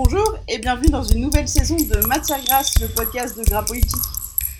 [0.00, 3.98] Bonjour et bienvenue dans une nouvelle saison de Matière Grasse, le podcast de Gras Politique.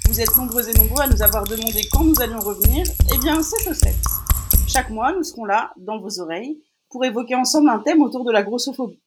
[0.08, 2.84] Vous êtes nombreux et nombreux à nous avoir demandé quand nous allions revenir.
[3.14, 3.94] Eh bien, c'est ce fait.
[4.66, 8.32] Chaque mois, nous serons là, dans vos oreilles, pour évoquer ensemble un thème autour de
[8.32, 9.00] la grossophobie.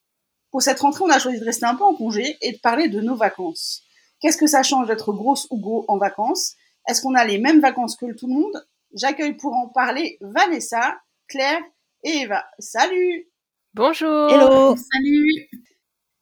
[0.51, 2.87] Pour cette rentrée, on a choisi de rester un peu en congé et de parler
[2.87, 3.83] de nos vacances.
[4.21, 6.55] Qu'est-ce que ça change d'être grosse ou gros en vacances?
[6.87, 8.65] Est-ce qu'on a les mêmes vacances que tout le monde?
[8.93, 11.59] J'accueille pour en parler Vanessa, Claire
[12.05, 12.45] et Eva.
[12.57, 13.27] Salut
[13.73, 15.49] Bonjour Hello Salut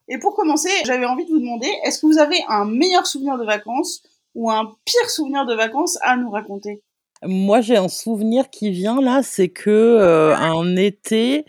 [0.10, 3.38] Et pour commencer, j'avais envie de vous demander, est-ce que vous avez un meilleur souvenir
[3.38, 4.02] de vacances
[4.34, 6.82] ou un pire souvenir de vacances à nous raconter?
[7.24, 11.46] Moi, j'ai un souvenir qui vient là, c'est que euh, été,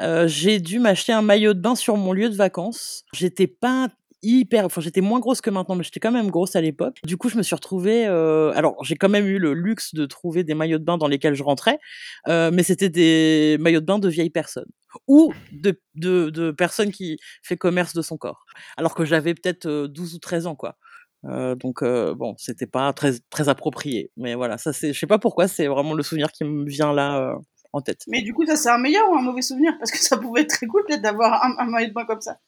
[0.00, 3.04] euh, j'ai dû m'acheter un maillot de bain sur mon lieu de vacances.
[3.14, 3.88] J'étais pas
[4.24, 6.98] hyper, enfin j'étais moins grosse que maintenant, mais j'étais quand même grosse à l'époque.
[7.04, 8.06] Du coup, je me suis retrouvée.
[8.06, 11.08] Euh, alors, j'ai quand même eu le luxe de trouver des maillots de bain dans
[11.08, 11.78] lesquels je rentrais,
[12.28, 14.70] euh, mais c'était des maillots de bain de vieilles personnes
[15.08, 18.44] ou de, de, personnes qui fait commerce de son corps.
[18.76, 20.76] Alors que j'avais peut-être 12 ou 13 ans, quoi.
[21.26, 25.06] Euh, donc euh, bon, c'était pas très très approprié, mais voilà, ça c'est, je sais
[25.06, 27.34] pas pourquoi, c'est vraiment le souvenir qui me vient là euh,
[27.72, 28.02] en tête.
[28.08, 29.72] Mais du coup, ça c'est un meilleur ou un mauvais souvenir?
[29.78, 32.38] Parce que ça pouvait être très cool peut-être d'avoir un maillot de bain comme ça.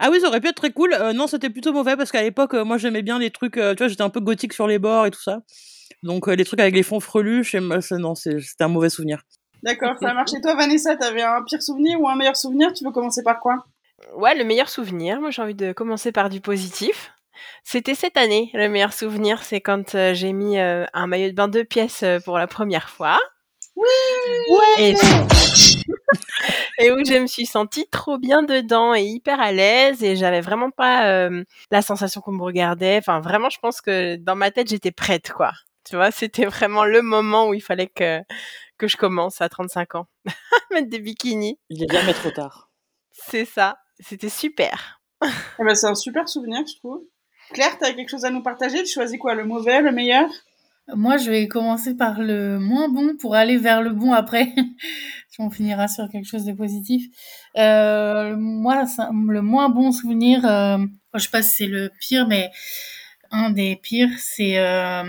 [0.00, 0.92] Ah oui, ça aurait pu être très cool.
[0.94, 3.74] Euh, non, c'était plutôt mauvais parce qu'à l'époque, euh, moi j'aimais bien les trucs, euh,
[3.74, 5.40] tu vois, j'étais un peu gothique sur les bords et tout ça.
[6.02, 7.44] Donc les trucs avec les fonds frelus,
[7.92, 9.22] non, c'est- c'était un mauvais souvenir.
[9.62, 10.34] D'accord, ça marche.
[10.36, 12.72] Et toi, Vanessa, t'avais un pire souvenir ou un meilleur souvenir?
[12.72, 13.64] Tu veux commencer par quoi?
[14.14, 17.12] Ouais, le meilleur souvenir, moi j'ai envie de commencer par du positif.
[17.64, 21.34] C'était cette année, le meilleur souvenir, c'est quand euh, j'ai mis euh, un maillot de
[21.34, 23.18] bain deux pièces euh, pour la première fois.
[23.74, 23.84] Oui
[24.78, 24.94] Et,
[26.78, 30.40] et où je me suis sentie trop bien dedans et hyper à l'aise et j'avais
[30.40, 32.98] vraiment pas euh, la sensation qu'on me regardait.
[32.98, 35.52] Enfin, vraiment, je pense que dans ma tête, j'étais prête, quoi.
[35.84, 38.20] Tu vois, c'était vraiment le moment où il fallait que,
[38.78, 40.06] que je commence à 35 ans.
[40.72, 41.58] Mettre des bikinis.
[41.70, 42.70] Il est jamais trop tard.
[43.12, 43.78] C'est ça.
[44.00, 45.00] C'était super.
[45.24, 47.02] Eh ben, c'est un super souvenir, je trouve.
[47.52, 48.82] Claire, t'as quelque chose à nous partager?
[48.82, 49.34] Tu choisis quoi?
[49.34, 50.28] Le mauvais, le meilleur?
[50.94, 54.54] Moi, je vais commencer par le moins bon pour aller vers le bon après.
[55.38, 57.04] On finira sur quelque chose de positif.
[57.58, 58.84] Euh, moi,
[59.28, 60.78] le moins bon souvenir, euh,
[61.14, 62.50] je sais pas si c'est le pire, mais
[63.30, 65.02] un des pires, c'est euh,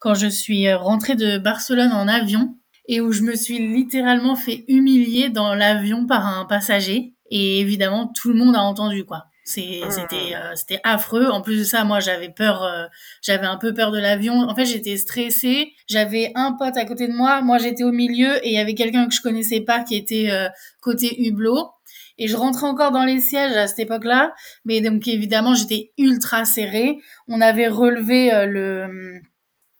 [0.00, 2.58] quand je suis rentrée de Barcelone en avion
[2.88, 7.14] et où je me suis littéralement fait humilier dans l'avion par un passager.
[7.30, 9.26] Et évidemment, tout le monde a entendu, quoi.
[9.46, 11.26] C'est- C'était euh, c'était affreux.
[11.28, 12.86] En plus de ça, moi, j'avais peur, euh,
[13.22, 14.34] j'avais un peu peur de l'avion.
[14.48, 15.72] En fait, j'étais stressée.
[15.86, 17.42] J'avais un pote à côté de moi.
[17.42, 20.30] Moi, j'étais au milieu et il y avait quelqu'un que je connaissais pas qui était
[20.30, 20.48] euh,
[20.80, 21.70] côté hublot.
[22.16, 24.32] Et je rentrais encore dans les sièges à cette époque-là.
[24.64, 26.98] Mais donc, évidemment, j'étais ultra serrée.
[27.28, 29.20] On avait relevé euh, le...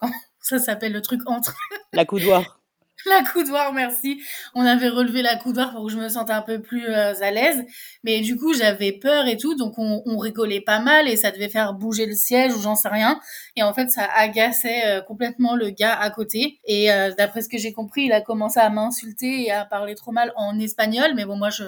[0.41, 1.57] Ça s'appelle le truc entre
[1.95, 2.61] La coudoir.
[3.07, 4.23] la coudoir, merci.
[4.55, 7.31] On avait relevé la coudoir pour que je me sente un peu plus euh, à
[7.31, 7.65] l'aise.
[8.03, 11.49] Mais du coup, j'avais peur et tout, donc on, rigolait pas mal et ça devait
[11.51, 13.21] faire bouger le siège ou j'en sais rien.
[13.57, 16.61] Et en fait, ça agaçait euh, complètement le gars à côté.
[16.65, 19.95] Et euh, d'après ce que j'ai compris, il a commencé à m'insulter et à parler
[19.95, 21.13] trop mal en espagnol.
[21.15, 21.65] Mais bon, moi, je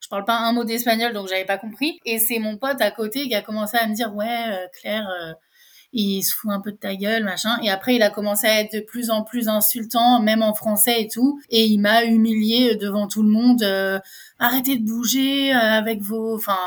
[0.00, 1.98] je parle pas un mot d'espagnol, donc j'avais pas compris.
[2.04, 5.08] Et c'est mon pote à côté qui a commencé à me dire, ouais, Claire,
[5.94, 7.56] il se fout un peu de ta gueule, machin.
[7.62, 11.02] Et après, il a commencé à être de plus en plus insultant, même en français
[11.02, 11.40] et tout.
[11.50, 13.62] Et il m'a humilié devant tout le monde.
[13.62, 13.98] euh,
[14.40, 16.58] Arrêtez de bouger euh, avec vos, enfin,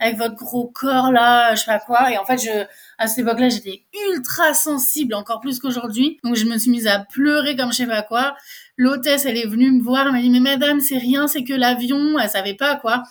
[0.00, 2.10] avec votre gros corps là, je sais pas quoi.
[2.12, 2.64] Et en fait, je,
[2.98, 6.18] à cette époque-là, j'étais ultra sensible, encore plus qu'aujourd'hui.
[6.24, 8.34] Donc, je me suis mise à pleurer comme je sais pas quoi.
[8.76, 11.52] L'hôtesse, elle est venue me voir, elle m'a dit, mais madame, c'est rien, c'est que
[11.54, 12.18] l'avion.
[12.18, 13.04] Elle savait pas quoi.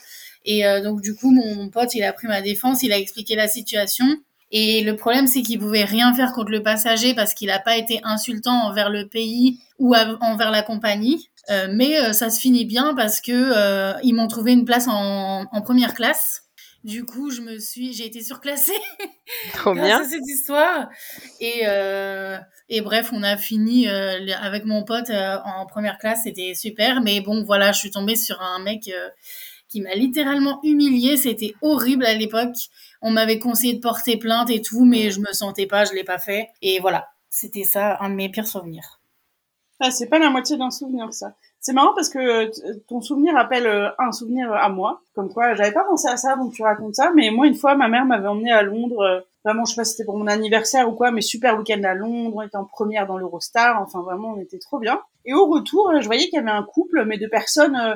[0.43, 2.97] Et euh, donc, du coup, mon, mon pote, il a pris ma défense, il a
[2.97, 4.05] expliqué la situation.
[4.51, 7.77] Et le problème, c'est qu'il pouvait rien faire contre le passager parce qu'il n'a pas
[7.77, 11.29] été insultant envers le pays ou envers la compagnie.
[11.49, 14.87] Euh, mais euh, ça se finit bien parce que euh, ils m'ont trouvé une place
[14.87, 16.43] en, en première classe.
[16.83, 18.77] Du coup, je me suis, j'ai été surclassée
[19.53, 20.01] Trop grâce bien.
[20.01, 20.89] à cette histoire.
[21.39, 21.61] Et,
[22.69, 27.01] et bref, on a fini avec mon pote en première classe, c'était super.
[27.01, 28.89] Mais bon, voilà, je suis tombée sur un mec
[29.69, 31.17] qui m'a littéralement humiliée.
[31.17, 32.57] C'était horrible à l'époque.
[33.01, 36.03] On m'avait conseillé de porter plainte et tout, mais je me sentais pas, je l'ai
[36.03, 36.49] pas fait.
[36.61, 38.99] Et voilà, c'était ça, un de mes pires souvenirs.
[39.79, 41.33] Ah, c'est pas la moitié d'un souvenir, ça.
[41.59, 45.01] C'est marrant parce que t- ton souvenir appelle euh, un souvenir à moi.
[45.15, 47.55] Comme quoi, j'avais pas pensé à ça avant que tu racontes ça, mais moi, une
[47.55, 49.01] fois, ma mère m'avait emmené à Londres.
[49.01, 51.81] euh, vraiment, je sais pas si c'était pour mon anniversaire ou quoi, mais super week-end
[51.83, 52.35] à Londres.
[52.35, 53.81] On était en première dans l'Eurostar.
[53.81, 54.99] Enfin, vraiment, on était trop bien.
[55.25, 57.95] Et au retour, euh, je voyais qu'il y avait un couple, mais de personnes, euh,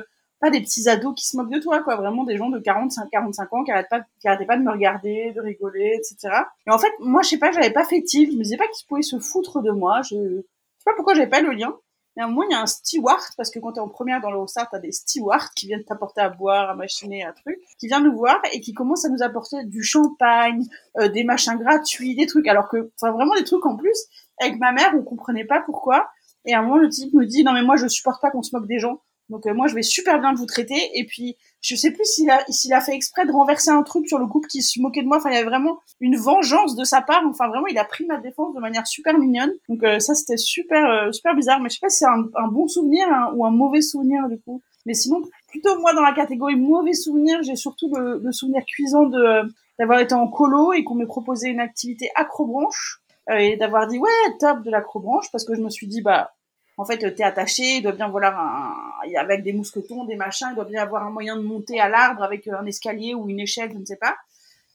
[0.50, 1.96] des petits ados qui se moquent de toi, quoi.
[1.96, 5.32] Vraiment des gens de 45, 45 ans qui arrêtent pas, qui pas de me regarder,
[5.34, 6.34] de rigoler, etc.
[6.66, 8.32] Et en fait, moi, je sais pas, j'avais pas fait tilt.
[8.32, 10.02] Je me disais pas qu'ils pouvaient se foutre de moi.
[10.02, 11.74] Je, je sais pas pourquoi j'avais pas le lien.
[12.16, 14.22] Et à un moment, il y a un steward, parce que quand t'es en première
[14.22, 17.88] dans l'Eurostar, t'as des stewards qui viennent t'apporter à boire, à machiner, un truc, qui
[17.88, 20.64] vient nous voir et qui commence à nous apporter du champagne,
[20.98, 23.98] euh, des machins gratuits, des trucs, alors que, enfin, vraiment des trucs en plus.
[24.38, 26.08] Avec ma mère, on comprenait pas pourquoi.
[26.46, 28.42] Et à un moment, le type me dit, non mais moi, je supporte pas qu'on
[28.42, 29.02] se moque des gens.
[29.28, 30.90] Donc euh, moi, je vais super bien vous traiter.
[30.94, 34.06] Et puis, je sais plus s'il a, s'il a fait exprès de renverser un truc
[34.06, 35.16] sur le couple qui se moquait de moi.
[35.16, 37.22] Enfin, il y avait vraiment une vengeance de sa part.
[37.28, 39.52] Enfin, vraiment, il a pris ma défense de manière super mignonne.
[39.68, 41.60] Donc euh, ça, c'était super, euh, super bizarre.
[41.60, 44.40] Mais je sais pas si c'est un, bon souvenir hein, ou un mauvais souvenir du
[44.40, 44.62] coup.
[44.84, 49.04] Mais sinon, plutôt moi dans la catégorie mauvais souvenir, j'ai surtout le, le, souvenir cuisant
[49.06, 49.42] de
[49.78, 53.02] d'avoir été en colo et qu'on m'ait proposé une activité acrobranche
[53.36, 54.08] et d'avoir dit ouais
[54.38, 56.35] top de l'acrobranche parce que je me suis dit bah
[56.78, 60.54] en fait, t'es attaché, il doit bien voilà un, avec des mousquetons, des machins, il
[60.54, 63.40] doit bien avoir un moyen de monter à l'arbre avec euh, un escalier ou une
[63.40, 64.16] échelle, je ne sais pas.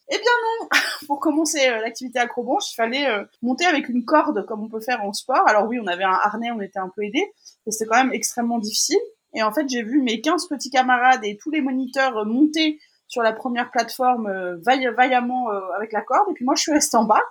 [0.10, 0.32] Eh bien
[0.62, 0.68] non,
[1.08, 4.82] pour commencer euh, l'activité acrobranche, il fallait euh, monter avec une corde comme on peut
[4.82, 5.48] faire en sport.
[5.48, 7.32] Alors oui, on avait un harnais, on était un peu aidés,
[7.66, 9.00] mais c'était quand même extrêmement difficile.
[9.34, 13.22] Et en fait, j'ai vu mes 15 petits camarades et tous les moniteurs monter sur
[13.22, 17.22] la première plateforme vaillamment avec la corde, et puis moi je suis restée en bas.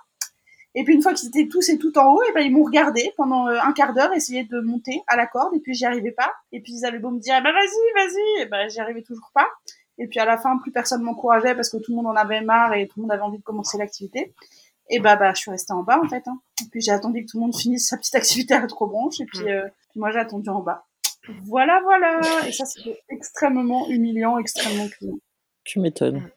[0.73, 2.63] Et puis une fois qu'ils étaient tous et tout en haut, et ben ils m'ont
[2.63, 5.85] regardé pendant euh, un quart d'heure, essayer de monter à la corde, et puis j'y
[5.85, 6.31] arrivais pas.
[6.51, 9.31] Et puis ils avaient beau me dire, bah vas-y, vas-y, et ben j'y arrivais toujours
[9.33, 9.47] pas.
[9.97, 12.41] Et puis à la fin, plus personne m'encourageait parce que tout le monde en avait
[12.41, 14.33] marre et tout le monde avait envie de commencer l'activité.
[14.89, 16.23] Et bah, bah, je suis restée en bas en fait.
[16.27, 16.39] Hein.
[16.61, 19.19] Et puis j'ai attendu que tout le monde finisse sa petite activité à trop branche,
[19.19, 20.85] et puis, euh, puis moi j'ai attendu en bas.
[21.43, 22.19] Voilà, voilà.
[22.47, 25.17] Et ça c'était extrêmement humiliant, extrêmement client.
[25.65, 26.29] Tu m'étonnes.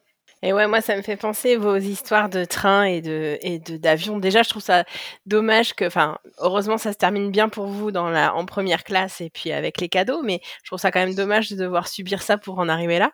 [0.46, 3.78] Et ouais, moi, ça me fait penser vos histoires de train et de et de
[3.78, 4.18] d'avion.
[4.18, 4.84] Déjà, je trouve ça
[5.24, 9.22] dommage que, enfin, heureusement, ça se termine bien pour vous dans la en première classe
[9.22, 12.20] et puis avec les cadeaux, mais je trouve ça quand même dommage de devoir subir
[12.20, 13.12] ça pour en arriver là.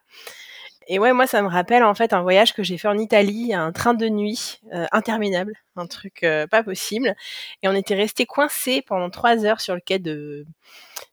[0.89, 3.55] Et ouais, moi, ça me rappelle en fait un voyage que j'ai fait en Italie,
[3.55, 7.15] un train de nuit euh, interminable, un truc euh, pas possible.
[7.63, 10.47] Et on était resté coincés pendant trois heures sur le quai de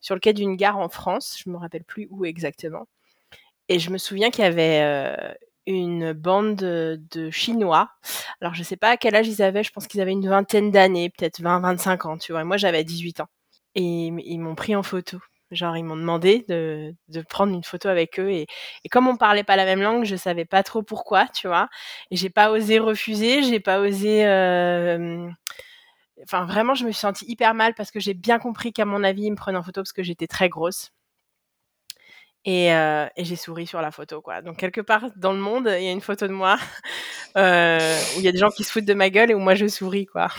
[0.02, 1.38] sur le quai d'une gare en France.
[1.46, 2.88] Je me rappelle plus où exactement.
[3.70, 5.34] Et je me souviens qu'il y avait euh,
[5.68, 7.90] une bande de, Chinois.
[8.42, 10.72] Alors, je sais pas à quel âge ils avaient, je pense qu'ils avaient une vingtaine
[10.72, 12.44] d'années, peut-être 20, 25 ans, tu vois.
[12.44, 13.28] moi, j'avais 18 ans.
[13.76, 15.20] Et ils m'ont pris en photo.
[15.52, 16.94] Genre, ils m'ont demandé de,
[17.30, 18.30] prendre une photo avec eux.
[18.30, 18.48] Et,
[18.84, 21.70] et, comme on parlait pas la même langue, je savais pas trop pourquoi, tu vois.
[22.12, 24.26] Et j'ai pas osé refuser, j'ai pas osé.
[24.26, 25.30] Euh...
[26.24, 29.04] Enfin, vraiment, je me suis sentie hyper mal parce que j'ai bien compris qu'à mon
[29.04, 30.92] avis, ils me prenaient en photo parce que j'étais très grosse.
[32.48, 34.42] Et, euh, et j'ai souri sur la photo, quoi.
[34.42, 36.58] Donc quelque part dans le monde, il y a une photo de moi
[37.38, 39.40] euh, où il y a des gens qui se foutent de ma gueule et où
[39.40, 40.30] moi je souris, quoi.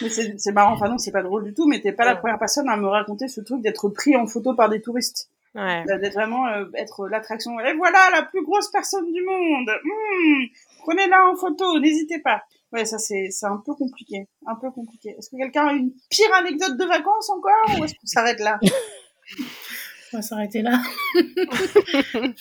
[0.00, 2.38] Mais c'est marrant, enfin non, c'est pas drôle du tout, mais t'es pas la première
[2.38, 5.28] personne à me raconter ce truc d'être pris en photo par des touristes.
[5.56, 5.84] Ouais.
[5.86, 7.58] D'être vraiment euh, être l'attraction.
[7.58, 9.70] Et voilà la plus grosse personne du monde.
[9.82, 10.44] Mmh,
[10.84, 12.42] Prenez-la en photo, n'hésitez pas.
[12.72, 15.16] Ouais, ça c'est c'est un peu compliqué, un peu compliqué.
[15.18, 18.60] Est-ce que quelqu'un a une pire anecdote de vacances encore ou est-ce qu'on s'arrête là?
[20.12, 20.80] on va s'arrêter là.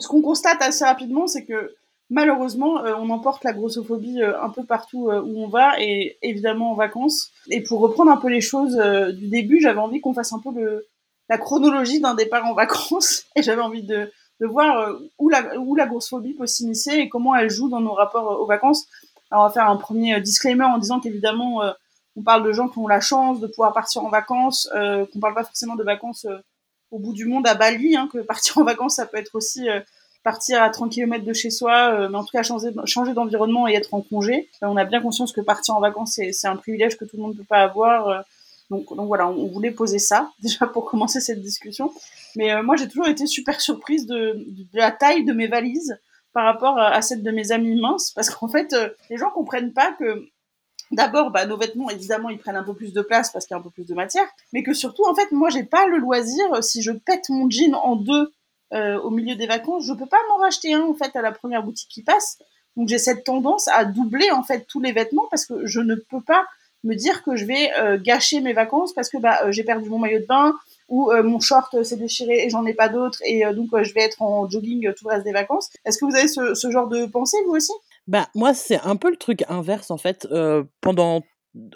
[0.00, 1.74] Ce qu'on constate assez rapidement, c'est que
[2.10, 6.18] malheureusement, euh, on emporte la grossophobie euh, un peu partout euh, où on va, et
[6.22, 7.30] évidemment en vacances.
[7.50, 8.76] Et pour reprendre un peu les choses
[9.14, 10.84] du début, j'avais envie qu'on fasse un peu
[11.28, 14.10] la chronologie d'un départ en vacances, et j'avais envie de,
[14.40, 17.94] de voir où, la, où la grossophobie peut s'initier et comment elle joue dans nos
[17.94, 18.86] rapports aux vacances.
[19.30, 21.62] Alors on va faire un premier disclaimer en disant qu'évidemment,
[22.16, 25.34] on parle de gens qui ont la chance de pouvoir partir en vacances, qu'on parle
[25.34, 26.26] pas forcément de vacances
[26.94, 29.68] au bout du monde à Bali, hein, que partir en vacances, ça peut être aussi
[29.68, 29.80] euh,
[30.22, 33.66] partir à 30 km de chez soi, euh, mais en tout cas changer, changer d'environnement
[33.66, 34.48] et être en congé.
[34.62, 37.22] Euh, on a bien conscience que partir en vacances, c'est un privilège que tout le
[37.22, 38.24] monde ne peut pas avoir.
[38.70, 41.92] donc, donc voilà, on, voulait poser ça déjà pour commencer cette discussion.
[42.36, 45.98] Mais moi, j'ai toujours été super surprise de, de, la taille de mes valises
[46.32, 48.74] par rapport à celle de mes amis minces, parce qu'en fait,
[49.08, 50.26] les gens comprennent pas que
[50.94, 53.56] D'abord, bah, nos vêtements, évidemment, ils prennent un peu plus de place parce qu'il y
[53.56, 55.98] a un peu plus de matière, mais que surtout, en fait, moi, j'ai pas le
[55.98, 58.32] loisir, euh, si je pète mon jean en deux
[58.72, 61.32] euh, au milieu des vacances, je peux pas m'en racheter un, en fait, à la
[61.32, 62.38] première boutique qui passe.
[62.76, 65.96] Donc, j'ai cette tendance à doubler, en fait, tous les vêtements parce que je ne
[65.96, 66.46] peux pas
[66.84, 69.98] me dire que je vais euh, gâcher mes vacances parce que bah, j'ai perdu mon
[69.98, 70.54] maillot de bain
[70.90, 74.20] ou mon short s'est déchiré et j'en ai pas d'autres et donc je vais être
[74.20, 75.70] en jogging tout le reste des vacances.
[75.86, 77.72] Est-ce que vous avez ce, ce genre de pensée, vous aussi?
[78.06, 80.28] Bah, moi, c'est un peu le truc inverse, en fait.
[80.80, 81.22] Pendant,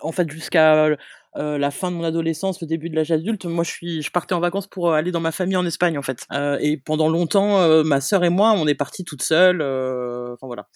[0.03, 0.91] en fait, jusqu'à
[1.35, 4.35] la fin de mon adolescence, le début de l'âge adulte, moi, je suis, je partais
[4.35, 6.27] en vacances pour aller dans ma famille en Espagne, en fait.
[6.61, 9.63] Et pendant longtemps, ma sœur et moi, on est partis toutes seules.
[9.63, 10.69] Enfin, voilà.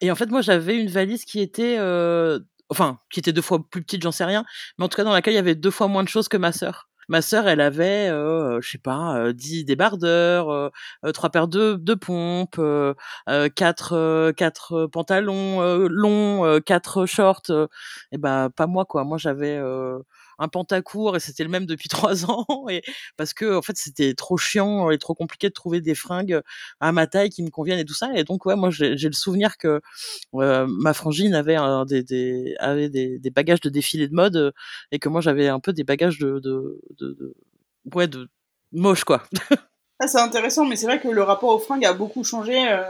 [0.00, 1.78] Et en fait, moi, j'avais une valise qui était,
[2.68, 4.44] enfin, qui était deux fois plus petite, j'en sais rien,
[4.78, 6.36] mais en tout cas, dans laquelle il y avait deux fois moins de choses que
[6.36, 6.89] ma sœur.
[7.10, 10.70] Ma sœur, elle avait, euh, je sais pas, 10 débardeurs,
[11.14, 12.60] trois paires de, de pompes,
[13.56, 17.42] quatre, quatre pantalons longs, quatre shorts.
[18.12, 19.04] et ben pas moi quoi.
[19.04, 19.58] Moi j'avais
[20.40, 22.82] un pantacourt et c'était le même depuis trois ans et
[23.16, 26.40] parce que en fait c'était trop chiant et trop compliqué de trouver des fringues
[26.80, 29.12] à ma taille qui me conviennent et tout ça et donc ouais moi j'ai le
[29.12, 29.80] souvenir que
[30.32, 31.56] ma frangine avait
[31.86, 34.52] des, des avait des, des, bagages de défilé de mode
[34.90, 37.34] et que moi j'avais un peu des bagages de de, de, de
[37.94, 38.28] ouais de
[38.72, 39.22] moche quoi.
[40.02, 42.84] Ah, c'est intéressant, mais c'est vrai que le rapport aux fringues a beaucoup changé euh,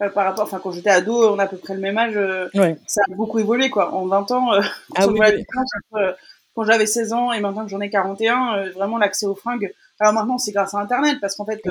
[0.00, 0.44] euh, par rapport.
[0.44, 2.16] Enfin, quand j'étais ado, on a à peu près le même âge.
[2.16, 2.48] Euh,
[2.86, 3.92] ça a beaucoup évolué, quoi.
[3.92, 4.50] En 20 ans,
[4.96, 5.06] ah
[6.54, 9.72] quand j'avais 16 ans et maintenant que j'en ai 41, vraiment l'accès aux fringues.
[9.98, 11.62] Alors maintenant, c'est grâce à Internet, parce qu'en fait,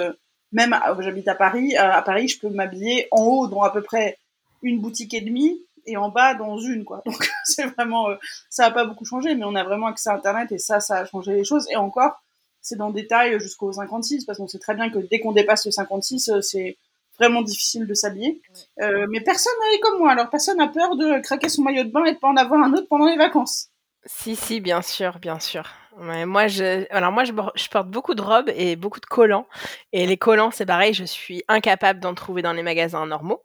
[0.52, 4.18] même j'habite à Paris, à Paris, je peux m'habiller en haut dans à peu près
[4.62, 7.02] une boutique et demie et en bas dans une, quoi.
[7.06, 8.08] Donc c'est vraiment,
[8.50, 10.98] ça a pas beaucoup changé, mais on a vraiment accès à Internet et ça, ça
[10.98, 11.68] a changé les choses.
[11.70, 12.24] Et encore
[12.64, 15.66] c'est dans le détail jusqu'au 56, parce qu'on sait très bien que dès qu'on dépasse
[15.66, 16.78] le 56, euh, c'est
[17.20, 18.42] vraiment difficile de s'habiller.
[18.82, 21.92] Euh, mais personne n'est comme moi, alors personne n'a peur de craquer son maillot de
[21.92, 23.70] bain et de pas en avoir un autre pendant les vacances.
[24.06, 25.64] Si, si, bien sûr, bien sûr.
[25.98, 29.48] moi, je, alors moi, je, je, porte beaucoup de robes et beaucoup de collants.
[29.94, 33.44] Et les collants, c'est pareil, je suis incapable d'en trouver dans les magasins normaux.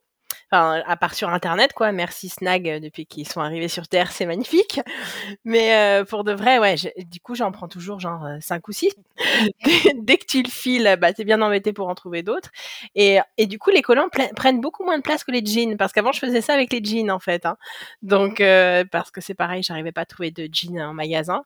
[0.51, 1.93] Enfin, à part sur Internet, quoi.
[1.93, 4.81] Merci Snag euh, depuis qu'ils sont arrivés sur Terre, c'est magnifique.
[5.45, 8.73] Mais euh, pour de vrai, ouais, du coup, j'en prends toujours genre 5 euh, ou
[8.73, 8.97] 6.
[9.97, 12.51] Dès que tu le files, bah, t'es bien embêté pour en trouver d'autres.
[12.95, 15.77] Et, et du coup, les collants prennent beaucoup moins de place que les jeans.
[15.77, 17.45] Parce qu'avant, je faisais ça avec les jeans, en fait.
[17.45, 17.59] Hein.
[18.01, 18.43] Donc,
[18.91, 21.45] parce que c'est pareil, j'arrivais pas à trouver de jeans en magasin.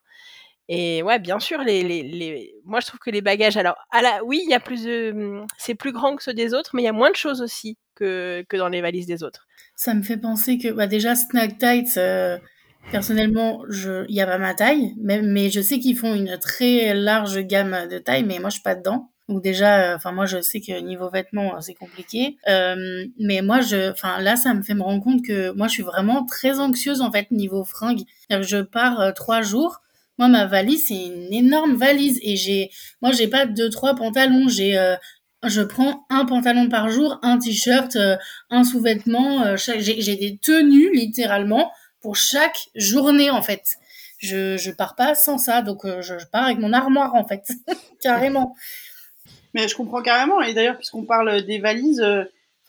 [0.74, 4.24] Et ouais, bien sûr, les, les, moi je trouve que les bagages, alors, à la,
[4.24, 6.80] oui, il y a plus de, mmh, c'est plus grand que ceux des autres, mais
[6.80, 9.46] il y a moins de choses aussi que, que dans les valises des autres.
[9.76, 12.38] Ça me fait penser que, bah déjà, Snack Tights, euh,
[12.90, 17.38] personnellement, il n'y a pas ma taille, mais, je sais qu'ils font une très large
[17.40, 19.10] gamme de taille, mais moi je suis pas dedans.
[19.28, 23.60] Donc déjà, euh, enfin moi je sais que niveau vêtements c'est compliqué, euh, mais moi
[23.60, 26.58] je, enfin là ça me fait me rendre compte que moi je suis vraiment très
[26.58, 28.02] anxieuse en fait niveau fringues.
[28.30, 29.80] Je pars trois jours,
[30.18, 34.48] moi, ma valise, c'est une énorme valise et j'ai, moi, j'ai pas deux, trois pantalons.
[34.48, 34.96] J'ai, euh,
[35.44, 38.16] je prends un pantalon par jour, un t-shirt, euh,
[38.50, 39.42] un sous-vêtement.
[39.42, 43.62] Euh, j'ai des tenues littéralement pour chaque journée en fait.
[44.18, 47.44] Je, je pars pas sans ça, donc je, pars avec mon armoire en fait,
[48.02, 48.54] carrément.
[49.54, 50.40] Mais je comprends carrément.
[50.42, 52.02] Et d'ailleurs, puisqu'on parle des valises,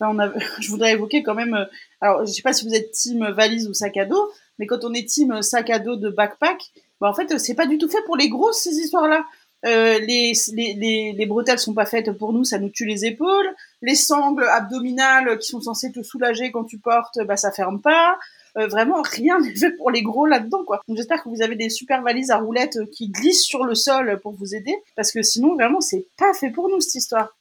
[0.00, 1.68] je voudrais évoquer quand même.
[2.00, 4.84] alors, je sais pas si vous êtes team valise ou sac à dos, mais quand
[4.84, 6.58] on est team sac à dos de backpack,
[7.00, 9.24] bah, en fait, c'est pas du tout fait pour les grosses, ces histoires-là.
[9.66, 13.06] Euh, les, les, les, les, bretelles sont pas faites pour nous, ça nous tue les
[13.06, 13.48] épaules.
[13.80, 18.18] Les sangles abdominales qui sont censées te soulager quand tu portes, bah ça ferme pas.
[18.58, 20.80] Euh, vraiment, rien n'est fait pour les gros là-dedans, quoi.
[20.86, 24.20] Donc j'espère que vous avez des super valises à roulettes qui glissent sur le sol
[24.22, 27.34] pour vous aider, parce que sinon, vraiment, c'est pas fait pour nous cette histoire.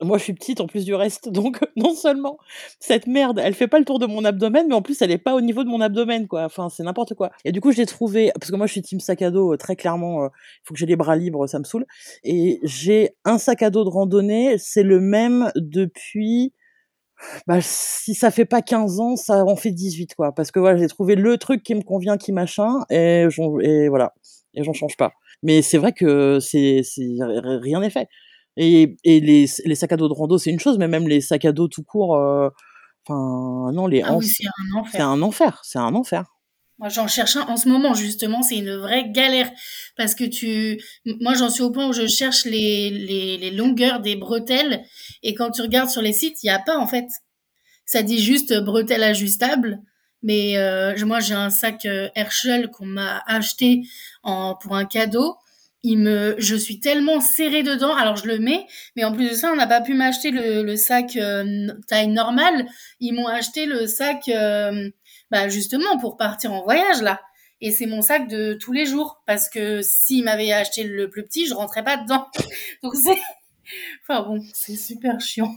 [0.00, 2.38] Moi, je suis petite en plus du reste, donc non seulement
[2.78, 5.18] cette merde, elle fait pas le tour de mon abdomen, mais en plus, elle est
[5.18, 6.44] pas au niveau de mon abdomen, quoi.
[6.44, 7.30] Enfin, c'est n'importe quoi.
[7.44, 9.56] Et du coup, j'ai trouvé, parce que moi, je suis team sac à dos, euh,
[9.56, 10.30] très clairement, il euh,
[10.64, 11.86] faut que j'ai les bras libres, ça me saoule.
[12.22, 16.52] Et j'ai un sac à dos de randonnée, c'est le même depuis,
[17.46, 20.32] bah, si ça fait pas 15 ans, ça en fait 18, quoi.
[20.32, 23.26] Parce que voilà, j'ai trouvé le truc qui me convient, qui machin, et,
[23.62, 24.14] et voilà.
[24.54, 25.12] Et j'en change pas.
[25.42, 28.08] Mais c'est vrai que c'est, rien n'est fait.
[28.60, 31.20] Et, et les, les, sacs à dos de rando, c'est une chose, mais même les
[31.20, 32.50] sacs à dos tout court, euh,
[33.06, 34.90] enfin, non, les ah c'est un enfer.
[34.92, 36.24] C'est un enfer, c'est un enfer.
[36.80, 39.48] Moi, j'en cherche un en ce moment, justement, c'est une vraie galère.
[39.96, 40.80] Parce que tu,
[41.20, 44.84] moi, j'en suis au point où je cherche les, les, les longueurs des bretelles.
[45.22, 47.06] Et quand tu regardes sur les sites, il n'y a pas, en fait.
[47.84, 49.80] Ça dit juste bretelles ajustables.
[50.22, 53.82] Mais euh, moi, j'ai un sac euh, Herschel qu'on m'a acheté
[54.24, 55.36] en, pour un cadeau
[55.82, 57.94] il me, je suis tellement serrée dedans.
[57.94, 58.66] Alors je le mets,
[58.96, 62.08] mais en plus de ça, on n'a pas pu m'acheter le, le, sac euh, taille
[62.08, 62.66] normale.
[63.00, 64.90] Ils m'ont acheté le sac, euh,
[65.30, 67.20] bah justement pour partir en voyage là.
[67.60, 71.24] Et c'est mon sac de tous les jours parce que s'ils m'avaient acheté le plus
[71.24, 72.26] petit, je rentrais pas dedans.
[72.82, 73.18] Donc c'est,
[74.02, 75.56] enfin bon, c'est super chiant.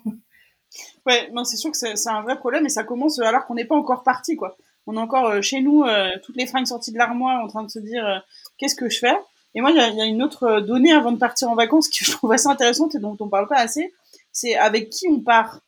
[1.06, 3.66] Ouais, non, c'est sûr que c'est un vrai problème et ça commence alors qu'on n'est
[3.66, 4.58] pas encore parti quoi.
[4.88, 5.84] On est encore euh, chez nous,
[6.24, 8.24] toutes les fringues sorties de l'armoire, en train de se dire
[8.58, 9.16] qu'est-ce que je fais?
[9.54, 11.96] Et moi, il y a, une autre euh, donnée avant de partir en vacances que
[12.06, 13.94] je trouve assez intéressante et dont on parle pas assez.
[14.32, 15.62] C'est avec qui on part.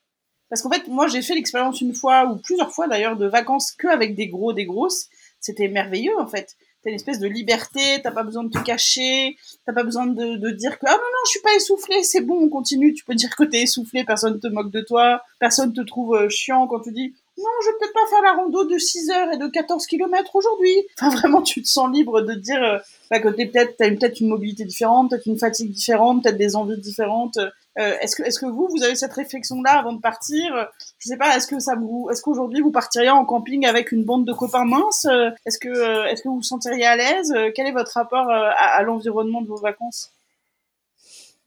[0.49, 3.71] Parce qu'en fait, moi, j'ai fait l'expérience une fois ou plusieurs fois d'ailleurs de vacances
[3.71, 5.07] que avec des gros, des grosses.
[5.39, 6.55] C'était merveilleux en fait.
[6.83, 10.35] T'as une espèce de liberté, t'as pas besoin de te cacher, t'as pas besoin de,
[10.35, 12.93] de, dire que ah non non je suis pas essoufflé, c'est bon on continue.
[12.93, 16.29] Tu peux dire que t'es essoufflé, personne te moque de toi, personne te trouve euh,
[16.29, 19.33] chiant quand tu dis non, je vais peut-être pas faire la rando de 6 heures
[19.33, 20.75] et de 14 km aujourd'hui.
[20.99, 22.77] Enfin, vraiment, tu te sens libre de dire euh,
[23.09, 26.55] bah, que t'es peut-être, t'as peut-être une mobilité différente, peut-être une fatigue différente, peut-être des
[26.55, 27.37] envies différentes.
[27.37, 30.69] Euh, est-ce que, est-ce que vous, vous avez cette réflexion-là avant de partir?
[30.99, 34.05] Je sais pas, est-ce que ça vous, est-ce qu'aujourd'hui vous partiriez en camping avec une
[34.05, 35.07] bande de copains minces?
[35.47, 37.33] Est-ce que, est-ce que vous vous sentiriez à l'aise?
[37.55, 40.11] Quel est votre rapport à l'environnement de vos vacances?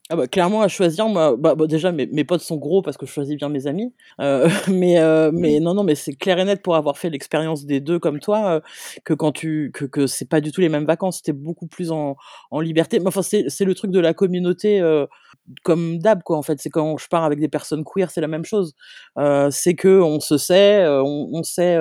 [0.09, 2.97] Ah bah, clairement à choisir, moi, bah, bah, déjà mes, mes potes sont gros parce
[2.97, 6.39] que je choisis bien mes amis, euh, mais euh, mais non non mais c'est clair
[6.39, 8.61] et net pour avoir fait l'expérience des deux comme toi euh,
[9.05, 11.91] que quand tu que que c'est pas du tout les mêmes vacances, c'était beaucoup plus
[11.91, 12.17] en
[12.53, 13.01] en liberté.
[13.01, 15.07] Mais enfin c'est c'est le truc de la communauté euh,
[15.65, 18.29] comme d'hab quoi en fait, c'est quand je pars avec des personnes queer, c'est la
[18.29, 18.75] même chose.
[19.19, 21.79] Euh, c'est que on se sait, euh, on, on sait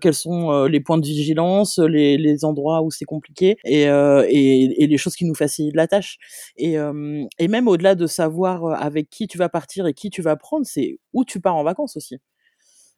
[0.00, 4.86] quels sont les points de vigilance, les les endroits où c'est compliqué et, et et
[4.86, 6.18] les choses qui nous facilitent la tâche
[6.56, 6.76] et
[7.38, 10.66] et même au-delà de savoir avec qui tu vas partir et qui tu vas prendre,
[10.66, 12.18] c'est où tu pars en vacances aussi.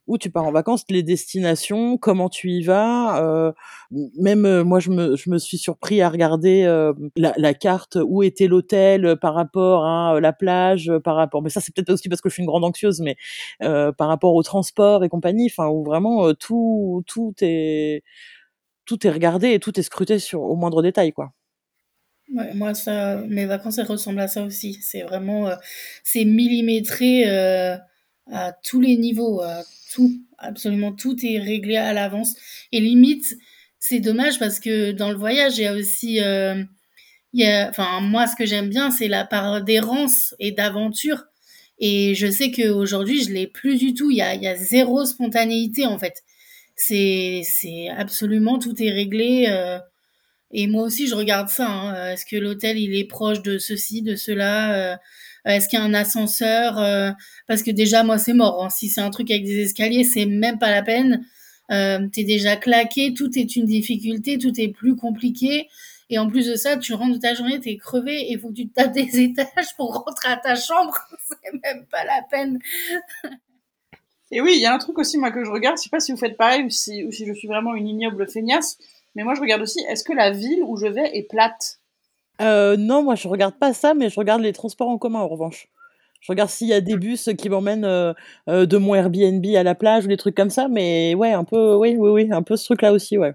[0.08, 3.22] Où tu pars en vacances, les destinations, comment tu y vas.
[3.24, 3.52] Euh,
[4.18, 9.34] même moi, je me, suis surpris à regarder euh, la, carte où était l'hôtel par
[9.34, 11.40] rapport à la plage, par rapport.
[11.42, 13.16] Mais ça, c'est peut-être aussi parce que je suis une grande anxieuse, mais
[13.62, 15.48] euh, par rapport au transport et compagnie.
[15.50, 18.02] Enfin, où vraiment tout, tout est,
[18.86, 21.32] tout est regardé et tout est scruté sur au moindre détail, quoi
[22.32, 24.78] moi, ça, mes vacances, elles ressemblent à ça aussi.
[24.80, 25.56] C'est vraiment, euh,
[26.02, 27.76] c'est millimétré euh,
[28.30, 29.42] à tous les niveaux.
[29.42, 29.62] Euh,
[29.92, 32.34] tout, absolument tout est réglé à l'avance.
[32.72, 33.36] Et limite,
[33.78, 36.66] c'est dommage parce que dans le voyage, il y a aussi, il
[37.34, 41.24] y a, enfin, moi, ce que j'aime bien, c'est la part d'errance et d'aventure.
[41.78, 44.10] Et je sais qu'aujourd'hui, je l'ai plus du tout.
[44.10, 46.22] Il y a, il y a zéro spontanéité, en fait.
[46.76, 49.46] C'est, c'est absolument tout est réglé.
[50.52, 51.68] Et moi aussi, je regarde ça.
[51.68, 51.94] Hein.
[51.94, 54.96] Euh, est-ce que l'hôtel, il est proche de ceci, de cela euh,
[55.46, 57.10] Est-ce qu'il y a un ascenseur euh,
[57.46, 58.62] Parce que déjà, moi, c'est mort.
[58.64, 58.70] Hein.
[58.70, 61.24] Si c'est un truc avec des escaliers, c'est même pas la peine.
[61.70, 65.68] Euh, T'es déjà claqué, tout est une difficulté, tout est plus compliqué.
[66.10, 68.54] Et en plus de ça, tu rentres de ta journée, t'es crevé et faut que
[68.54, 70.94] tu te tapes des étages pour rentrer à ta chambre.
[71.28, 72.58] c'est même pas la peine.
[74.30, 75.78] et oui, il y a un truc aussi, moi, que je regarde.
[75.78, 77.88] Je sais pas si vous faites pareil ou si, ou si je suis vraiment une
[77.88, 78.76] ignoble feignasse.
[79.14, 81.78] Mais moi, je regarde aussi, est-ce que la ville où je vais est plate?
[82.40, 85.28] Euh, Non, moi, je regarde pas ça, mais je regarde les transports en commun, en
[85.28, 85.68] revanche.
[86.20, 88.12] Je regarde s'il y a des bus qui m'emmènent euh,
[88.48, 91.44] euh, de mon Airbnb à la plage ou des trucs comme ça, mais ouais, un
[91.44, 93.34] peu, oui, oui, oui, un peu ce truc-là aussi, ouais.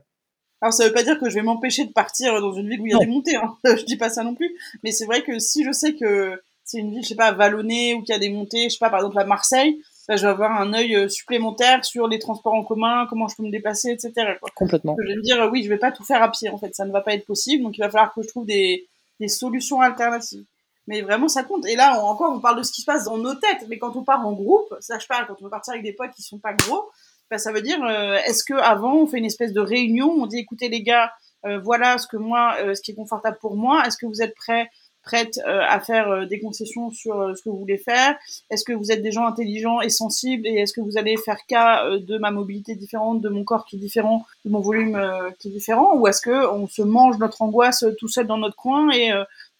[0.61, 2.87] Alors ça veut pas dire que je vais m'empêcher de partir dans une ville où
[2.87, 3.55] il y a des montées, hein.
[3.77, 4.49] je dis pas ça non plus,
[4.83, 7.93] mais c'est vrai que si je sais que c'est une ville, je sais pas, vallonnée
[7.93, 9.81] ou qu'il y a des montées, je sais pas, par exemple à Marseille,
[10.15, 13.43] je vais avoir un œil euh, supplémentaire sur les transports en commun, comment je peux
[13.43, 14.37] me déplacer, etc.
[14.55, 14.95] Complètement.
[15.01, 16.85] Je vais me dire, oui, je vais pas tout faire à pied, en fait, ça
[16.85, 18.87] ne va pas être possible, donc il va falloir que je trouve des,
[19.19, 20.45] des solutions alternatives.
[20.87, 21.65] Mais vraiment, ça compte.
[21.65, 23.97] Et là, encore, on parle de ce qui se passe dans nos têtes, mais quand
[23.97, 26.23] on part en groupe, ça je parle, quand on veut partir avec des potes qui
[26.23, 26.89] sont pas gros,
[27.29, 30.27] bah, ça veut dire, euh, est-ce que avant on fait une espèce de réunion, on
[30.27, 31.11] dit, écoutez les gars,
[31.45, 34.33] euh, voilà ce que moi, ce qui est confortable pour moi, est-ce que vous êtes
[34.33, 34.69] prêts
[35.07, 38.17] prête euh, à faire euh, des concessions sur euh, ce que vous voulez faire?
[38.49, 40.45] Est-ce que vous êtes des gens intelligents et sensibles?
[40.45, 43.77] Et est-ce que vous allez faire cas de ma mobilité différente, de mon corps qui
[43.77, 45.01] est différent, de mon volume
[45.39, 45.95] qui est différent?
[45.97, 49.11] Ou est-ce que on se mange notre angoisse tout seul dans notre coin et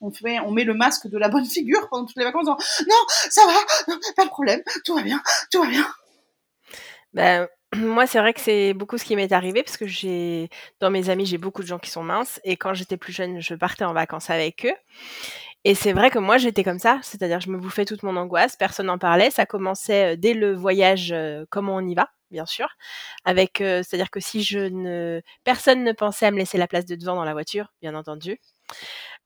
[0.02, 2.56] on fait, on met le masque de la bonne figure pendant toutes les vacances en
[2.56, 5.86] disant non, ça va, pas de problème, tout va bien, tout va bien.
[7.14, 10.50] Ben, moi, c'est vrai que c'est beaucoup ce qui m'est arrivé parce que j'ai
[10.80, 13.42] dans mes amis, j'ai beaucoup de gens qui sont minces et quand j'étais plus jeune,
[13.42, 14.74] je partais en vacances avec eux.
[15.66, 18.56] Et c'est vrai que moi, j'étais comme ça, c'est-à-dire je me bouffais toute mon angoisse,
[18.56, 21.14] personne n'en parlait, ça commençait dès le voyage,
[21.50, 22.68] comment on y va, bien sûr,
[23.26, 26.96] avec, c'est-à-dire que si je ne personne ne pensait à me laisser la place de
[26.96, 28.40] devant dans la voiture, bien entendu.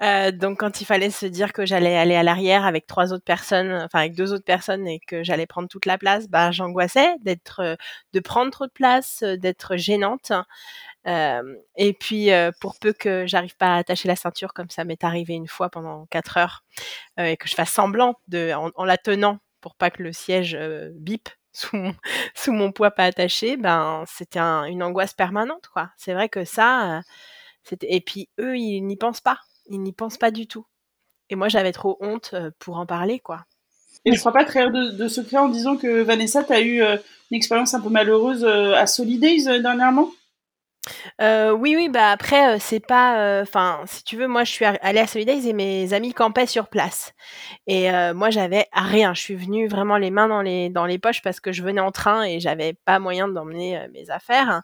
[0.01, 3.23] Euh, donc quand il fallait se dire que j'allais aller à l'arrière avec trois autres
[3.23, 7.15] personnes, enfin avec deux autres personnes et que j'allais prendre toute la place, bah j'angoissais
[7.21, 7.75] d'être, euh,
[8.13, 10.31] de prendre trop de place, euh, d'être gênante.
[11.05, 15.33] Et puis pour peu que j'arrive pas à attacher la ceinture comme ça m'est arrivé
[15.33, 16.63] une fois pendant quatre heures
[17.17, 20.57] et que je fasse semblant de, en, la tenant pour pas que le siège
[20.93, 25.89] bip sous mon, poids pas attaché, ben c'était une angoisse permanente quoi.
[25.97, 27.01] C'est vrai que ça,
[27.81, 30.65] et puis eux ils n'y pensent pas ils n'y pensent pas du tout.
[31.29, 33.45] Et moi, j'avais trop honte euh, pour en parler, quoi.
[34.03, 36.81] Et je crois pas trahir de, de secret en disant que Vanessa, tu as eu
[36.81, 36.97] euh,
[37.29, 40.11] une expérience un peu malheureuse euh, à Solidays dernièrement?
[41.21, 44.51] Euh, oui, oui, bah après, euh, c'est pas, euh, enfin, si tu veux, moi, je
[44.51, 47.13] suis allée à Solidays et mes amis campaient sur place.
[47.67, 49.13] Et moi, j'avais rien.
[49.13, 51.81] Je suis venue vraiment les mains dans les dans les poches parce que je venais
[51.81, 54.61] en train et j'avais pas moyen d'emmener mes affaires.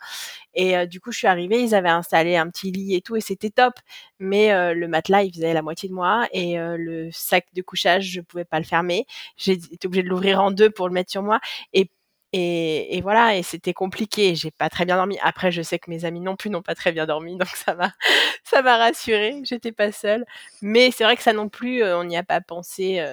[0.55, 3.21] Et du coup, je suis arrivée, ils avaient installé un petit lit et tout, et
[3.21, 3.75] c'était top.
[4.19, 8.21] Mais le matelas, il faisait la moitié de moi et le sac de couchage, je
[8.21, 9.05] pouvais pas le fermer.
[9.37, 11.39] J'ai été obligée de l'ouvrir en deux pour le mettre sur moi.
[11.73, 11.89] Et
[12.33, 14.35] Et, voilà, et c'était compliqué.
[14.35, 15.17] J'ai pas très bien dormi.
[15.21, 17.73] Après, je sais que mes amis non plus n'ont pas très bien dormi, donc ça
[17.73, 17.91] m'a,
[18.43, 19.41] ça m'a rassurée.
[19.43, 20.25] J'étais pas seule.
[20.61, 23.03] Mais c'est vrai que ça non plus, on n'y a pas pensé.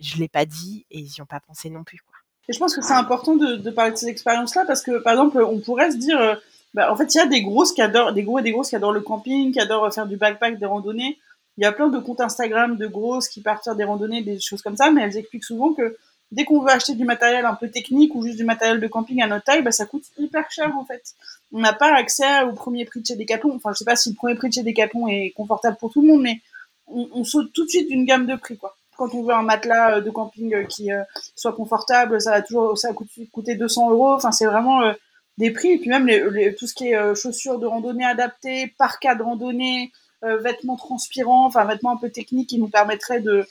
[0.00, 1.98] je l'ai pas dit et ils y ont pas pensé non plus.
[1.98, 2.16] Quoi.
[2.48, 5.40] Et je pense que c'est important de, parler de ces expériences-là parce que, par exemple,
[5.42, 6.40] on pourrait se dire,
[6.74, 8.70] bah, en fait, il y a des grosses qui adorent, des gros et des grosses
[8.70, 11.18] qui adorent le camping, qui adorent faire du backpack, des randonnées.
[11.58, 14.40] Il y a plein de comptes Instagram de grosses qui partent faire des randonnées, des
[14.40, 15.96] choses comme ça, mais elles expliquent souvent que
[16.32, 19.22] dès qu'on veut acheter du matériel un peu technique ou juste du matériel de camping
[19.22, 21.14] à notre taille, bah, ça coûte hyper cher en fait.
[21.52, 23.54] On n'a pas accès au premier prix de chez Decathlon.
[23.54, 26.02] Enfin, je sais pas si le premier prix de chez Decathlon est confortable pour tout
[26.02, 26.40] le monde, mais
[26.88, 28.76] on, saute tout de suite d'une gamme de prix quoi.
[28.98, 31.02] Quand on veut un matelas de camping qui euh,
[31.34, 34.12] soit confortable, ça va toujours, ça coûte coûter 200 euros.
[34.12, 34.92] Enfin, c'est vraiment euh,
[35.38, 35.72] des prix.
[35.72, 39.22] Et puis même les, tout ce qui est euh, chaussures de randonnée adaptées, parkas de
[39.22, 39.92] randonnée,
[40.24, 43.44] euh, vêtements transpirants, enfin vêtements un peu techniques qui nous permettraient de,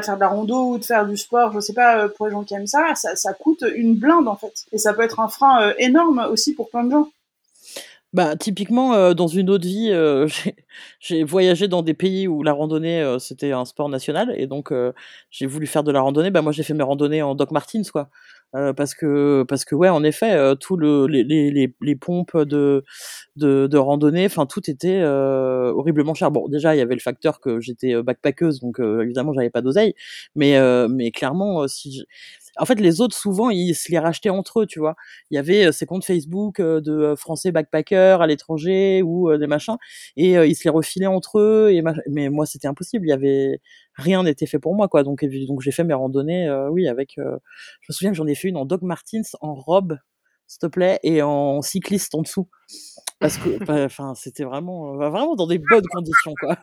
[0.00, 2.26] de faire de la rando ou de faire du sport, je sais pas, euh, pour
[2.26, 4.64] les gens qui aiment ça, ça, coûte une blinde en fait.
[4.72, 7.08] Et ça peut être un frein énorme aussi pour plein de gens.
[8.12, 10.28] Bah, typiquement, euh, dans une autre vie, euh,
[11.00, 14.72] j'ai voyagé dans des pays où la randonnée, euh, c'était un sport national et donc
[15.30, 16.30] j'ai voulu faire de la randonnée.
[16.30, 18.10] Bah, moi, j'ai fait mes randonnées en Doc Martens, quoi.
[18.76, 22.84] Parce que parce que ouais, en effet, tout le les les les pompes de
[23.36, 26.30] de de randonnée, enfin, tout était, horriblement cher.
[26.30, 29.94] Bon, déjà, il y avait le facteur que j'étais, backpackeuse donc évidemment, j'avais pas d'oseille
[30.34, 32.04] mais mais clairement, si
[32.58, 34.94] en fait, les autres, souvent, ils se les rachetaient entre eux, tu vois.
[35.30, 39.76] Il y avait ces comptes Facebook de Français backpackers à l'étranger ou des machins,
[40.16, 41.70] et ils se les refilaient entre eux.
[41.72, 43.06] Et mais moi, c'était impossible.
[43.06, 43.60] Il y avait
[43.94, 45.02] rien n'était fait pour moi, quoi.
[45.02, 47.14] Donc, donc j'ai fait mes randonnées, oui, avec.
[47.16, 49.98] je me souviens que j'en ai fait une en Doc Martens en robe,
[50.46, 52.48] s'il te plaît, et en cycliste en dessous,
[53.20, 56.58] parce que, enfin, c'était vraiment, vraiment dans des bonnes conditions, quoi.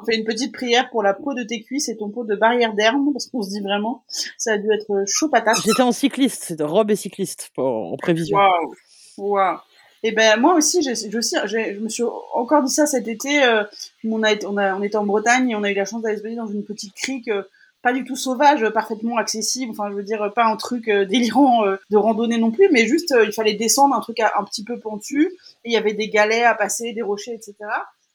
[0.00, 2.34] On fait une petite prière pour la peau de tes cuisses et ton peau de
[2.34, 4.04] barrière d'herbe, parce qu'on se dit vraiment,
[4.38, 5.56] ça a dû être chaud patate.
[5.64, 8.36] J'étais en cycliste, robe et cycliste, en prévision.
[8.38, 8.74] Waouh,
[9.18, 9.58] waouh.
[10.02, 13.44] Et ben moi aussi, je, je, je, me suis encore dit ça cet été.
[13.44, 13.64] Euh,
[14.08, 16.16] on, a, on, a, on était en Bretagne et on a eu la chance d'aller
[16.16, 17.42] se baigner dans une petite crique, euh,
[17.82, 19.72] pas du tout sauvage, parfaitement accessible.
[19.72, 23.14] Enfin, je veux dire, pas un truc euh, délirant de randonnée non plus, mais juste
[23.22, 25.32] il fallait descendre un truc un petit peu pentu.
[25.64, 27.56] Et il y avait des galets à passer, des rochers, etc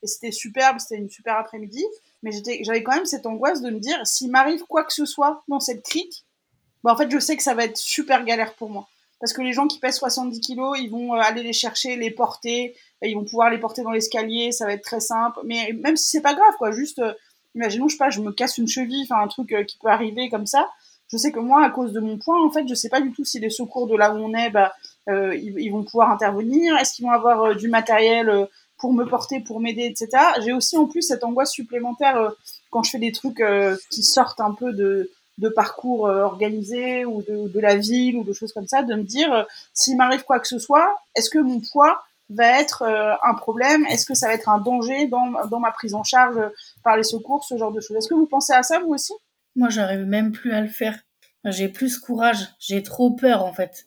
[0.05, 1.85] c'était superbe, c'était une super après-midi.
[2.23, 5.43] Mais j'avais quand même cette angoisse de me dire, s'il m'arrive quoi que ce soit
[5.47, 6.25] dans cette crique,
[6.83, 8.87] bah en fait, je sais que ça va être super galère pour moi.
[9.19, 12.11] Parce que les gens qui pèsent 70 kilos, ils vont euh, aller les chercher, les
[12.11, 15.39] porter, ils vont pouvoir les porter dans l'escalier, ça va être très simple.
[15.45, 17.13] Mais même si c'est pas grave, quoi, juste, euh,
[17.55, 19.87] imaginons, je sais pas, je me casse une cheville, enfin un truc euh, qui peut
[19.87, 20.69] arriver comme ça.
[21.11, 23.11] Je sais que moi, à cause de mon poids, en fait, je sais pas du
[23.11, 24.73] tout si les secours de là où on est, bah,
[25.07, 26.75] ils, ils, vont pouvoir intervenir.
[26.77, 30.09] Est-ce qu'ils vont avoir du matériel pour me porter, pour m'aider, etc.
[30.43, 32.29] J'ai aussi en plus cette angoisse supplémentaire euh,
[32.69, 37.05] quand je fais des trucs euh, qui sortent un peu de, de parcours euh, organisés
[37.05, 40.23] ou de, de, la ville ou de choses comme ça, de me dire s'il m'arrive
[40.23, 42.83] quoi que ce soit, est-ce que mon poids va être
[43.23, 43.85] un problème?
[43.85, 46.39] Est-ce que ça va être un danger dans, dans ma prise en charge
[46.83, 47.97] par les secours, ce genre de choses?
[47.97, 49.13] Est-ce que vous pensez à ça vous aussi?
[49.55, 50.97] Moi, j'arrive même plus à le faire.
[51.45, 52.49] J'ai plus courage.
[52.59, 53.85] J'ai trop peur en fait.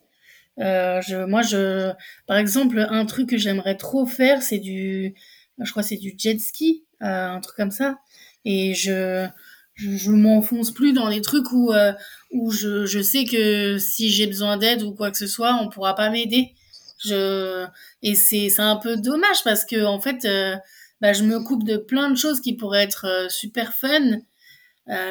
[0.61, 1.93] Euh, je, moi, je,
[2.27, 5.15] par exemple, un truc que j'aimerais trop faire, c'est du,
[5.59, 7.99] je crois, c'est du jet ski, euh, un truc comme ça.
[8.45, 9.27] Et je,
[9.75, 11.93] je, je m'enfonce plus dans des trucs où, euh,
[12.33, 15.69] où je, je sais que si j'ai besoin d'aide ou quoi que ce soit, on
[15.69, 16.55] pourra pas m'aider.
[17.05, 17.67] Je,
[18.03, 20.57] et c'est, c'est un peu dommage parce que en fait, euh,
[21.01, 24.19] bah, je me coupe de plein de choses qui pourraient être euh, super fun.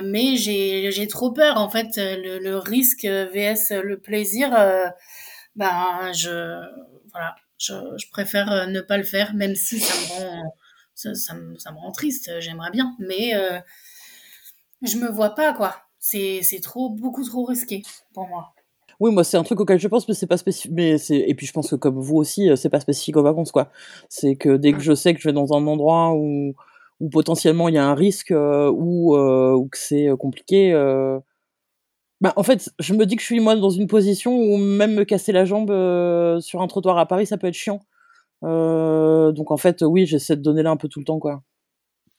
[0.03, 4.49] mais j'ai, trop peur en fait le, le risque vs le plaisir
[5.57, 6.61] ben je
[7.11, 10.55] voilà, je, je, préfère euh, ne pas le faire, même si ça me rend
[10.93, 12.31] ça, me, ça me, rend triste.
[12.39, 13.59] J'aimerais bien, mais euh,
[14.81, 15.75] je me vois pas quoi.
[15.99, 18.53] C'est trop beaucoup trop risqué pour moi.
[18.99, 20.71] Oui, moi c'est un truc auquel je pense, mais c'est pas spécifique.
[20.73, 23.23] Mais c'est et puis je pense que comme vous aussi, euh, c'est pas spécifique aux
[23.23, 23.71] vacances quoi.
[24.09, 26.53] C'est que dès que je sais que je vais dans un endroit où
[26.99, 30.73] où potentiellement il y a un risque euh, ou, ou que c'est compliqué,
[32.19, 34.93] bah, en fait, je me dis que je suis moi dans une position où même
[34.95, 37.81] me casser la jambe euh, sur un trottoir à Paris, ça peut être chiant.
[38.43, 41.43] Euh, donc en fait, oui, j'essaie de donner là un peu tout le temps, quoi.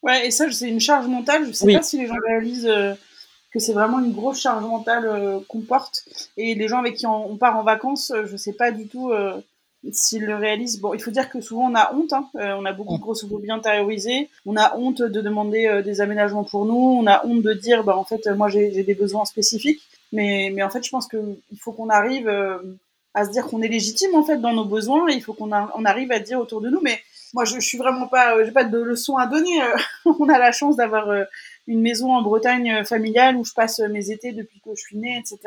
[0.03, 1.47] Ouais, et ça, c'est une charge mentale.
[1.47, 2.95] Je sais pas si les gens réalisent euh,
[3.53, 6.05] que c'est vraiment une grosse charge mentale qu'on porte.
[6.37, 9.11] Et les gens avec qui on, part en vacances, je sais pas du tout
[9.93, 10.81] s'ils le réalisent.
[10.81, 12.12] Bon, il faut dire que souvent on a honte.
[12.12, 12.29] Hein.
[12.35, 14.29] on a beaucoup de grossophobies intériorisées.
[14.47, 16.75] On a honte de demander des aménagements pour nous.
[16.75, 19.81] On a honte de dire, bah en fait, moi j'ai des besoins spécifiques.
[20.12, 22.59] Mais, mais en fait, je pense qu'il faut qu'on arrive euh,
[23.14, 25.09] à se dire qu'on est légitime en fait dans nos besoins.
[25.11, 26.81] il faut qu'on on arrive à dire autour de nous.
[26.81, 27.01] Mais
[27.35, 29.62] moi, je, je suis vraiment pas, euh, j'ai pas de leçons à donner.
[29.62, 29.77] Euh.
[30.19, 31.09] on a la chance d'avoir
[31.67, 35.19] une maison en Bretagne familiale où je passe mes étés depuis que je suis née,
[35.19, 35.38] etc.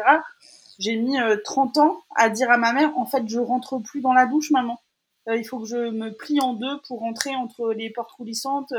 [0.82, 4.14] j'ai mis 30 ans à dire à ma mère, en fait, je rentre plus dans
[4.14, 4.80] la douche, maman.
[5.28, 8.74] il faut que je me plie en deux pour rentrer entre les portes coulissantes.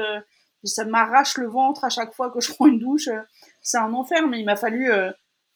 [0.65, 3.09] ça m'arrache le ventre à chaque fois que je prends une douche.
[3.62, 4.91] C'est un enfer, mais il m'a fallu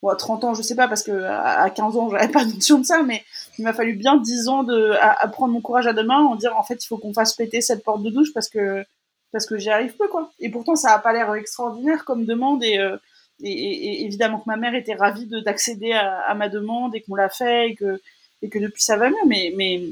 [0.03, 2.85] bon, 30 ans, je sais pas, parce que à 15 ans, j'avais pas notion de
[2.85, 3.25] ça, mais
[3.59, 4.67] il m'a fallu bien 10 ans
[5.01, 7.35] à, prendre mon courage à deux mains, en dire, en fait, il faut qu'on fasse
[7.35, 8.85] péter cette porte de douche parce que,
[9.33, 10.31] parce que j'y arrive peu, quoi.
[10.39, 12.97] Et pourtant, ça a pas l'air extraordinaire comme demande et, euh,
[13.43, 17.71] et, évidemment que ma mère était ravie d'accéder à, ma demande et qu'on l'a fait
[17.71, 18.01] et que,
[18.43, 19.83] depuis ça va mieux, mais, mais,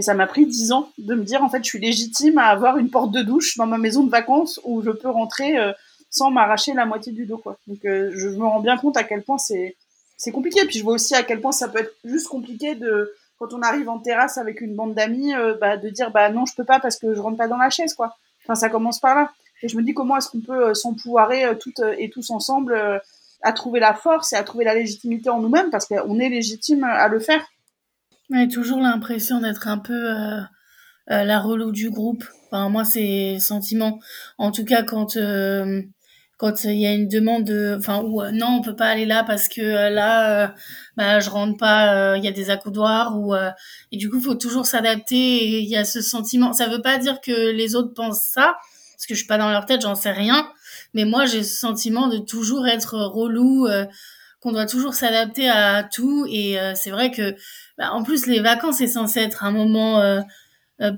[0.00, 2.78] ça m'a pris 10 ans de me dire, en fait, je suis légitime à avoir
[2.78, 5.72] une porte de douche dans ma maison de vacances où je peux rentrer, euh,
[6.12, 7.56] sans m'arracher la moitié du dos quoi.
[7.66, 9.76] Donc euh, je me rends bien compte à quel point c'est
[10.16, 10.64] c'est compliqué.
[10.66, 13.62] Puis je vois aussi à quel point ça peut être juste compliqué de quand on
[13.62, 16.64] arrive en terrasse avec une bande d'amis, euh, bah, de dire bah non je peux
[16.64, 18.16] pas parce que je rentre pas dans la chaise quoi.
[18.44, 19.32] Enfin ça commence par là.
[19.62, 23.00] Et je me dis comment est-ce qu'on peut euh, s'empouvoirer toutes et tous ensemble
[23.42, 26.84] à trouver la force et à trouver la légitimité en nous-mêmes parce qu'on est légitime
[26.84, 27.44] à le faire.
[28.30, 30.14] J'ai toujours l'impression d'être un peu
[31.08, 32.24] la relou du groupe.
[32.52, 33.98] Moi, c'est sentiment.
[34.38, 35.16] En tout cas, quand
[36.42, 39.22] quand il y a une demande de, enfin euh, non on peut pas aller là
[39.22, 40.48] parce que euh, là euh,
[40.96, 43.32] bah je rentre pas il y a des accoudoirs ou
[43.92, 47.20] et du coup faut toujours s'adapter il y a ce sentiment ça veut pas dire
[47.20, 48.56] que les autres pensent ça
[49.02, 50.48] parce que je suis pas dans leur tête j'en sais rien
[50.94, 53.66] mais moi j'ai ce sentiment de toujours être relou
[54.40, 57.34] qu'on doit toujours s'adapter à tout et c'est vrai que
[57.78, 60.22] bah, en plus les vacances c'est censé être un moment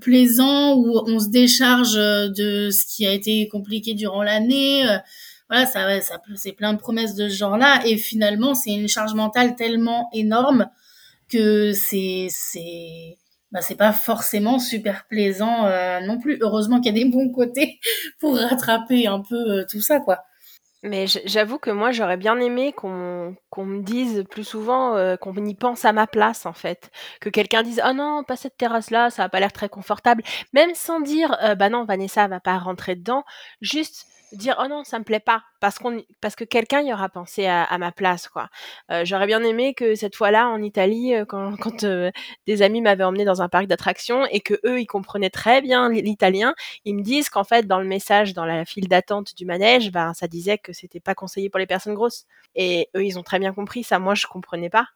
[0.00, 4.86] plaisant où on se décharge de ce qui a été compliqué durant l'année
[5.48, 7.86] voilà, ça, ça c'est plein de promesses de ce genre-là.
[7.86, 10.68] Et finalement, c'est une charge mentale tellement énorme
[11.28, 13.18] que c'est, c'est,
[13.54, 16.38] bah, c'est pas forcément super plaisant euh, non plus.
[16.40, 17.78] Heureusement qu'il y a des bons côtés
[18.20, 20.24] pour rattraper un peu euh, tout ça, quoi.
[20.82, 25.54] Mais j'avoue que moi, j'aurais bien aimé qu'on me dise plus souvent euh, qu'on y
[25.54, 26.90] pense à ma place, en fait.
[27.20, 30.24] Que quelqu'un dise Ah non, pas cette terrasse-là, ça va pas l'air très confortable.
[30.52, 33.24] Même sans dire Bah non, Vanessa va pas rentrer dedans.
[33.62, 37.08] Juste dire oh non ça me plaît pas parce qu'on parce que quelqu'un y aura
[37.08, 38.48] pensé à, ma place quoi.
[38.90, 42.10] Euh, j'aurais bien aimé que cette fois-là en Italie euh, quand, quand euh,
[42.46, 45.88] des amis m'avaient emmené dans un parc d'attractions et que eux ils comprenaient très bien
[45.90, 49.90] l'italien ils me disent qu'en fait dans le message dans la file d'attente du manège
[49.92, 52.26] ben ça disait que c'était pas conseillé pour les personnes grosses.
[52.54, 53.98] Et eux ils ont très bien compris ça.
[53.98, 54.86] Moi je comprenais pas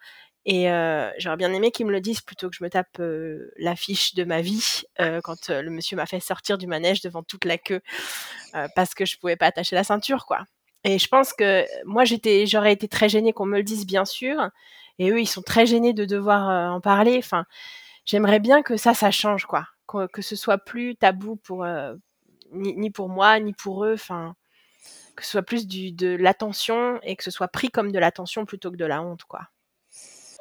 [0.51, 3.53] et euh, j'aurais bien aimé qu'ils me le disent plutôt que je me tape euh,
[3.59, 7.45] l'affiche de ma vie euh, quand le monsieur m'a fait sortir du manège devant toute
[7.45, 7.83] la queue
[8.75, 10.45] parce que je pouvais pas attacher la ceinture, quoi.
[10.85, 14.07] Et je pense que moi, j'étais, j'aurais été très gênée qu'on me le dise, bien
[14.07, 14.49] sûr.
[14.99, 17.17] Et eux, ils sont très gênés de devoir en parler.
[17.19, 17.45] Enfin,
[18.07, 19.67] j'aimerais bien que ça, ça change, quoi.
[19.87, 21.67] Que, ce soit plus tabou pour
[22.53, 23.93] ni, ni, pour moi, ni pour eux.
[23.93, 24.35] Enfin,
[25.15, 28.47] que ce soit plus du, de l'attention et que ce soit pris comme de l'attention
[28.47, 29.43] plutôt que de la honte, quoi.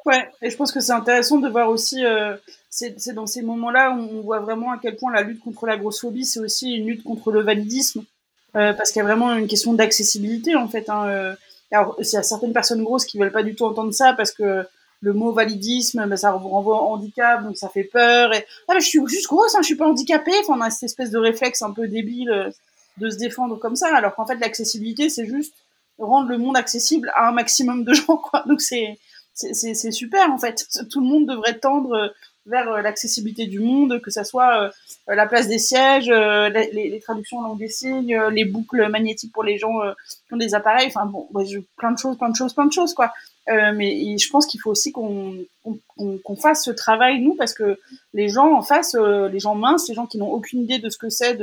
[0.08, 2.34] Ouais, et je pense que c'est intéressant de voir aussi, euh,
[2.70, 5.76] c'est dans ces moments-là où on voit vraiment à quel point la lutte contre la
[5.76, 8.04] grossophobie, c'est aussi une lutte contre le validisme,
[8.56, 10.88] euh, parce qu'il y a vraiment une question d'accessibilité en fait.
[10.88, 11.34] Hein, euh.
[11.70, 14.32] Alors, il y a certaines personnes grosses qui veulent pas du tout entendre ça parce
[14.32, 14.64] que
[15.02, 18.30] le mot validisme, ben, ça renvoie au handicap, donc ça fait peur.
[18.66, 20.32] Ah, mais je suis juste grosse, hein, je suis pas handicapée.
[20.40, 22.50] Enfin, on a cette espèce de réflexe un peu débile
[22.96, 25.52] de se défendre comme ça, alors qu'en fait l'accessibilité, c'est juste
[25.98, 28.22] rendre le monde accessible à un maximum de gens.
[28.46, 28.96] Donc c'est
[29.38, 30.66] c'est super en fait.
[30.90, 32.08] Tout le monde devrait tendre euh,
[32.46, 34.70] vers euh, l'accessibilité du monde, que ça soit euh,
[35.06, 39.58] la place des sièges, les, traductions en langue des signes, les boucles magnétiques pour les
[39.58, 39.78] gens
[40.26, 41.28] qui ont des appareils, enfin bon,
[41.76, 43.12] plein de choses, plein de choses, plein de choses quoi.
[43.46, 45.46] mais je pense qu'il faut aussi qu'on
[46.40, 47.78] fasse ce travail nous parce que
[48.12, 50.98] les gens en face, les gens minces, les gens qui n'ont aucune idée de ce
[50.98, 51.38] que c'est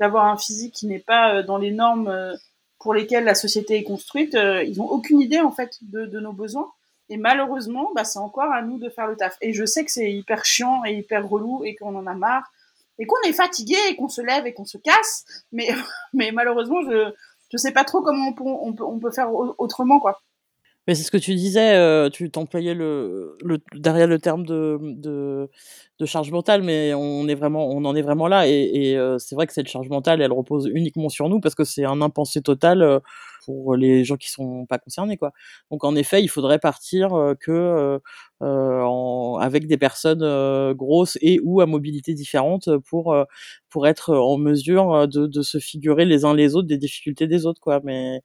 [0.00, 2.36] d'avoir un physique qui n'est pas dans les normes
[2.80, 6.72] pour lesquelles la société est construite, ils n'ont aucune idée en fait de nos besoins.
[7.08, 9.36] Et malheureusement, bah, c'est encore à nous de faire le taf.
[9.40, 12.50] Et je sais que c'est hyper chiant et hyper relou et qu'on en a marre
[12.98, 15.24] et qu'on est fatigué et qu'on se lève et qu'on se casse.
[15.52, 15.68] Mais,
[16.12, 17.12] mais malheureusement, je
[17.52, 20.20] je sais pas trop comment on peut, on peut, on peut faire autrement, quoi.
[20.86, 24.78] Mais c'est ce que tu disais, euh, tu t'employais le, le, derrière le terme de,
[24.80, 25.50] de,
[25.98, 28.46] de, charge mentale, mais on, est vraiment, on en est vraiment là.
[28.46, 31.56] Et, et euh, c'est vrai que cette charge mentale, elle repose uniquement sur nous parce
[31.56, 32.82] que c'est un impensé total.
[32.82, 33.00] Euh,
[33.46, 35.32] pour les gens qui sont pas concernés quoi.
[35.70, 38.00] Donc en effet, il faudrait partir que
[38.40, 43.16] en, avec des personnes grosses et ou à mobilité différente pour
[43.70, 47.60] pour être en mesure de, se figurer les uns les autres des difficultés des autres
[47.60, 47.80] quoi.
[47.84, 48.22] Mais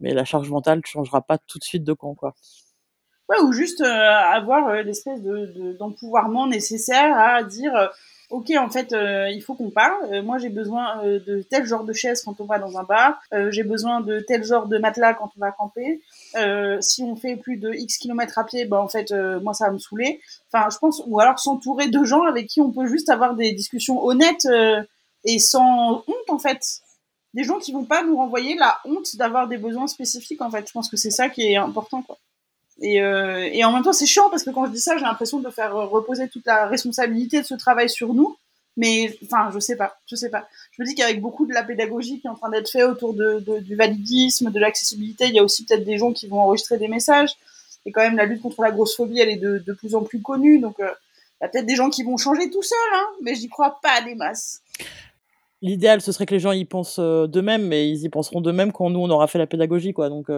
[0.00, 2.34] mais la charge mentale ne changera pas tout de suite de camp quoi.
[3.44, 7.72] Ou juste avoir l'espèce de, d'empouvoirment nécessaire à dire
[8.30, 10.12] ok, en fait, euh, il faut qu'on parle.
[10.12, 12.84] Euh, moi, j'ai besoin euh, de tel genre de chaise quand on va dans un
[12.84, 13.20] bar.
[13.50, 16.00] j'ai besoin de tel genre de matelas quand on va camper.
[16.80, 19.12] si on fait plus de X kilomètres à pied, bah, en fait,
[19.42, 20.20] moi, ça va me saouler.
[20.52, 23.52] Enfin, je pense, ou alors s'entourer de gens avec qui on peut juste avoir des
[23.52, 24.46] discussions honnêtes
[25.24, 26.62] et sans honte, en fait.
[27.34, 30.66] Des gens qui vont pas nous renvoyer la honte d'avoir des besoins spécifiques, en fait.
[30.66, 32.18] Je pense que c'est ça qui est important, quoi.
[32.80, 35.04] Et, euh, et, en même temps, c'est chiant parce que quand je dis ça, j'ai
[35.04, 38.36] l'impression de faire reposer toute la responsabilité de ce travail sur nous.
[38.76, 40.48] Mais enfin, je sais pas, je sais pas.
[40.72, 43.14] Je me dis qu'avec beaucoup de la pédagogie qui est en train d'être fait autour
[43.14, 46.88] du validisme, de l'accessibilité, il y a aussi peut-être des gens qui vont enregistrer des
[46.88, 47.36] messages.
[47.84, 50.22] Et quand même, la lutte contre la grosse phobie, elle est de, plus en plus
[50.22, 50.60] connue.
[50.60, 50.88] Donc, euh,
[51.40, 53.80] il y a peut-être des gens qui vont changer tout seuls, hein, mais j'y crois
[53.82, 54.62] pas des masses.
[55.62, 58.72] L'idéal, ce serait que les gens y pensent euh, d'eux-mêmes, mais ils y penseront d'eux-mêmes
[58.72, 60.08] quand nous, on aura fait la pédagogie, quoi.
[60.08, 60.30] Donc,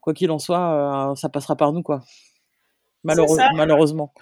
[0.00, 2.02] quoi qu'il en soit, euh, ça passera par nous, quoi.
[3.04, 4.12] malheureusement.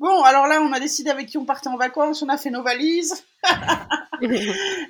[0.00, 2.50] Bon, alors là, on a décidé avec qui on partait en vacances, on a fait
[2.50, 3.24] nos valises.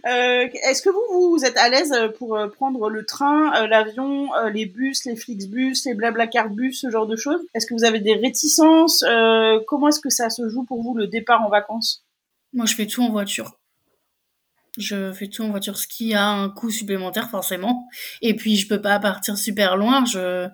[0.07, 4.67] Euh, est-ce que vous, vous êtes à l'aise pour euh, prendre le train, l'avion, les
[4.67, 7.41] bus, les Flixbus, les Blablacar bus, ce genre de choses?
[7.55, 9.03] Est-ce que vous avez des réticences
[9.67, 12.05] Comment est-ce que ça se joue pour vous le départ en vacances?
[12.53, 13.57] Moi, je fais tout en voiture.
[14.79, 17.89] Je fais tout en voiture, ce qui a un coût supplémentaire forcément.
[18.23, 20.05] Et puis je peux pas partir super loin.
[20.05, 20.49] Je,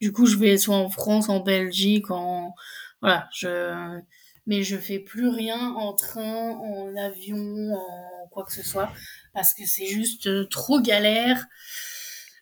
[0.00, 2.54] du coup, je vais soit en France, en Belgique, en
[3.02, 3.28] voilà.
[3.34, 4.00] Je,
[4.46, 8.90] mais je fais plus rien en train, en avion, en quoi que ce soit,
[9.34, 11.46] parce que c'est juste euh, trop galère.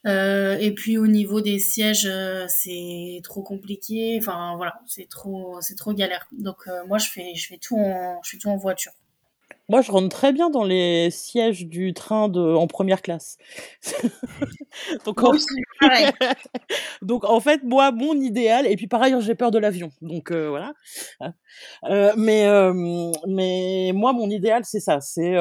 [0.07, 4.17] Euh, et puis au niveau des sièges, euh, c'est trop compliqué.
[4.21, 6.27] Enfin voilà, c'est trop, c'est trop galère.
[6.33, 8.93] Donc moi, je fais, je fais tout en, je fais tout en voiture.
[9.71, 13.37] Moi, je rentre très bien dans les sièges du train de en première classe.
[15.05, 15.33] Donc en
[17.03, 20.31] donc en fait, moi, mon idéal et puis par ailleurs, j'ai peur de l'avion, donc
[20.33, 20.73] euh, voilà.
[21.21, 21.33] Hein.
[21.85, 22.47] Euh, mais
[23.27, 25.35] mais moi, mon idéal, c'est ça, c'est,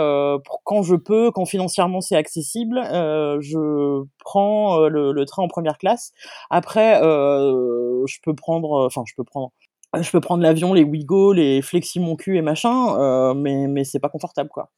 [0.64, 6.12] quand je peux, quand financièrement c'est accessible, je prends, le le train en première classe.
[6.50, 9.67] Après, je peux prendre, enfin je peux prendre euh,
[10.02, 13.84] je peux prendre l'avion, les Wigo, les Flexi mon cul et machin, euh, mais mais
[13.84, 14.72] c'est pas confortable quoi.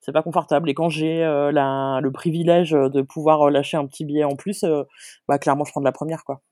[0.00, 4.04] C'est pas confortable et quand j'ai euh, la le privilège de pouvoir lâcher un petit
[4.04, 4.64] billet en plus,
[5.28, 6.42] bah clairement je prends de la première quoi.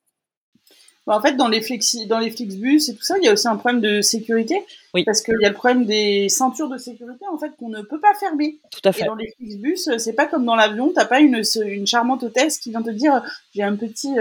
[1.06, 3.32] Bah, en fait, dans les flexi, dans les Flixbus et tout ça, il y a
[3.32, 4.64] aussi un problème de sécurité.
[4.94, 5.04] Oui.
[5.04, 8.00] Parce qu'il y a le problème des ceintures de sécurité, en fait, qu'on ne peut
[8.00, 8.60] pas fermer.
[8.70, 9.02] Tout à fait.
[9.02, 12.58] Et dans les Flixbus, c'est pas comme dans l'avion, t'as pas une, une charmante hôtesse
[12.58, 13.20] qui vient te dire,
[13.52, 14.14] j'ai un petit,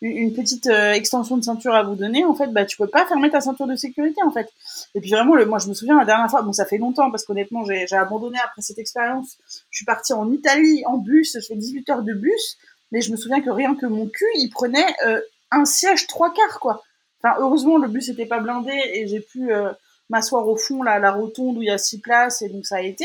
[0.00, 3.04] une petite euh, extension de ceinture à vous donner, en fait, bah, tu peux pas
[3.06, 4.48] fermer ta ceinture de sécurité, en fait.
[4.94, 7.10] Et puis vraiment, le, moi, je me souviens la dernière fois, bon, ça fait longtemps,
[7.10, 9.38] parce qu'honnêtement, j'ai abandonné après cette expérience.
[9.70, 12.58] Je suis partie en Italie en bus, je fais 18 heures de bus,
[12.92, 16.32] mais je me souviens que rien que mon cul, il prenait euh, un siège trois
[16.32, 16.82] quarts, quoi.
[17.22, 19.72] Enfin, heureusement, le bus était pas blindé et j'ai pu euh,
[20.10, 22.66] m'asseoir au fond, là, à la rotonde où il y a six places, et donc
[22.66, 23.04] ça a été.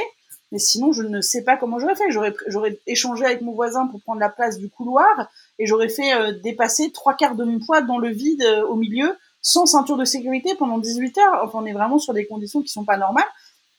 [0.53, 2.11] Mais sinon, je ne sais pas comment j'aurais fait.
[2.11, 6.13] J'aurais, j'aurais échangé avec mon voisin pour prendre la place du couloir et j'aurais fait
[6.13, 9.97] euh, dépasser trois quarts de mon poids dans le vide euh, au milieu sans ceinture
[9.97, 11.41] de sécurité pendant 18 heures.
[11.43, 13.25] Enfin, on est vraiment sur des conditions qui sont pas normales.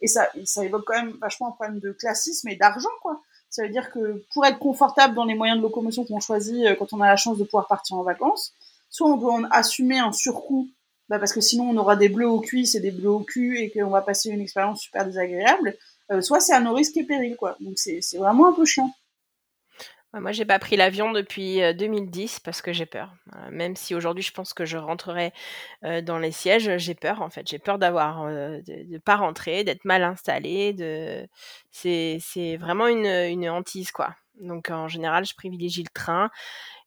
[0.01, 3.21] Et ça, ça évoque quand même vachement un problème de classisme et d'argent, quoi.
[3.51, 6.75] Ça veut dire que pour être confortable dans les moyens de locomotion qu'on choisit euh,
[6.75, 8.53] quand on a la chance de pouvoir partir en vacances,
[8.91, 10.69] soit on doit en assumer un surcoût,
[11.09, 13.59] bah parce que sinon on aura des bleus aux cuisses et des bleus au cul
[13.59, 15.77] et qu'on va passer une expérience super désagréable,
[16.21, 17.57] soit c'est à nos risques et périls, quoi.
[17.61, 18.91] Donc c'est vraiment un peu chiant.
[20.21, 23.13] Moi, j'ai pas pris l'avion depuis 2010 parce que j'ai peur.
[23.51, 25.33] même si aujourd'hui je pense que je rentrerai
[26.03, 27.49] dans les sièges, j'ai peur en fait.
[27.49, 30.73] J'ai peur d'avoir de, de, pas rentrer, d'être mal installé.
[30.73, 31.27] De...
[31.73, 34.15] C'est, vraiment une, hantise quoi.
[34.41, 36.31] Donc en général, je privilégie le train.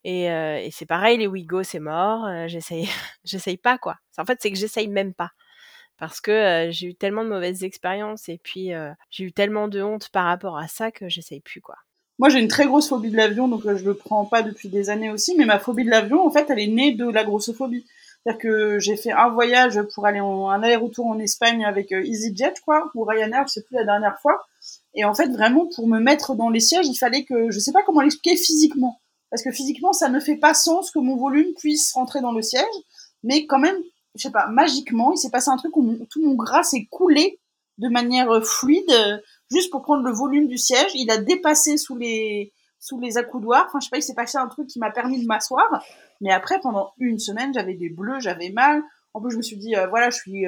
[0.05, 2.25] Et, c'est pareil, les Wigo, c'est mort.
[2.47, 2.87] j'essaye,
[3.25, 3.97] j'essaye pas quoi.
[4.17, 5.31] En fait, c'est que j'essaye même pas
[5.97, 8.71] parce que j'ai eu tellement de mauvaises expériences et puis
[9.09, 11.75] j'ai eu tellement de honte par rapport à ça que j'essaye plus quoi.
[12.19, 14.89] Moi, j'ai une très grosse phobie de l'avion, donc je le prends pas depuis des
[14.89, 17.85] années aussi, mais ma phobie de l'avion, en fait, elle est née de la grossophobie.
[18.23, 22.55] C'est-à-dire que j'ai fait un voyage pour aller en un aller-retour en Espagne avec EasyJet,
[22.65, 24.43] quoi, ou Ryanair, je sais plus la dernière fois.
[24.95, 27.71] Et en fait, vraiment, pour me mettre dans les sièges, il fallait que, je sais
[27.71, 28.99] pas comment l'expliquer physiquement.
[29.29, 32.41] Parce que physiquement, ça ne fait pas sens que mon volume puisse rentrer dans le
[32.41, 32.63] siège.
[33.23, 33.77] Mais quand même,
[34.17, 37.39] je sais pas, magiquement, il s'est passé un truc où tout mon gras s'est coulé
[37.77, 39.17] de manière euh, fluide, euh,
[39.51, 40.91] juste pour prendre le volume du siège.
[40.95, 43.65] Il a dépassé sous les sous les accoudoirs.
[43.67, 45.83] Enfin, je sais pas, il s'est passé un truc qui m'a permis de m'asseoir.
[46.21, 48.83] Mais après, pendant une semaine, j'avais des bleus, j'avais mal.
[49.13, 50.45] En plus, je me suis dit, euh, voilà, je suis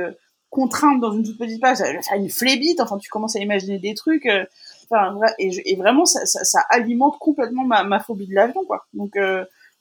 [0.49, 2.79] contrainte dans une toute petite place, faire une flébite.
[2.79, 4.25] Enfin, tu commences à imaginer des trucs.
[4.27, 8.85] et, vraiment, ça, ça, ça, alimente complètement ma, ma phobie de l'avion, quoi.
[8.93, 9.17] Donc,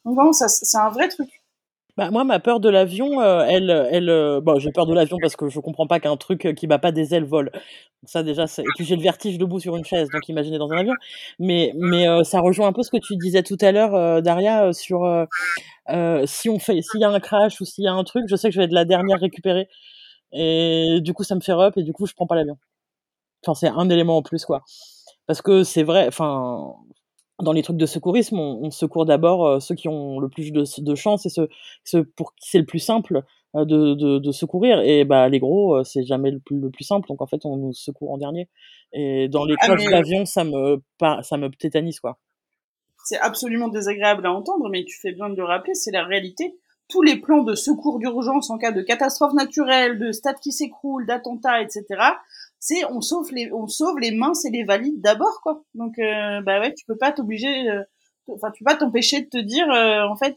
[0.04, 1.28] donc vraiment, ça, c'est un vrai truc.
[1.98, 5.18] Bah, moi, ma peur de l'avion, heu, elle, elle, heu, bon, j'ai peur de l'avion
[5.20, 7.50] parce que je comprends pas qu'un truc, qui bat pas des ailes vole.
[8.04, 10.76] Ça déjà, et puis j'ai le vertige debout sur une chaise, donc imaginez dans un
[10.78, 10.94] avion.
[11.40, 14.72] Mais mais ça rejoint un peu ce que tu disais tout à l'heure, heu, Daria,
[14.72, 15.00] sur,
[16.26, 18.36] si on fait s'il y a un crash ou s'il y a un truc, je
[18.36, 19.68] sais que je vais être la dernière récupérée
[20.32, 22.58] et du coup, ça me fait rep et du coup, je prends pas l'avion.
[23.46, 24.62] Enfin, c'est un élément en plus, quoi.
[25.26, 26.74] Parce que c'est vrai, enfin,
[27.42, 30.50] dans les trucs de secourisme, on, on secourt d'abord euh, ceux qui ont le plus
[30.52, 31.48] de, de chance et ceux,
[31.84, 33.22] ceux pour qui c'est le plus simple
[33.54, 34.80] euh, de, de, de, secourir.
[34.80, 37.08] Et bah, les gros, euh, c'est jamais le plus, le plus simple.
[37.08, 38.48] Donc en fait, on nous secourt en dernier.
[38.92, 40.82] Et dans les ah, crashs d'avion, ça me,
[41.22, 42.18] ça me tétanise, quoi.
[43.04, 46.58] C'est absolument désagréable à entendre, mais tu fais bien de le rappeler, c'est la réalité.
[46.88, 51.06] Tous les plans de secours d'urgence en cas de catastrophe naturelle, de stade qui s'écroule,
[51.06, 51.84] d'attentat, etc.,
[52.60, 55.64] c'est on sauve les on sauve les minces et les valides d'abord quoi.
[55.74, 57.82] Donc euh, bah ouais, tu peux pas t'obliger euh,
[58.28, 60.36] enfin tu peux pas t'empêcher de te dire euh, en fait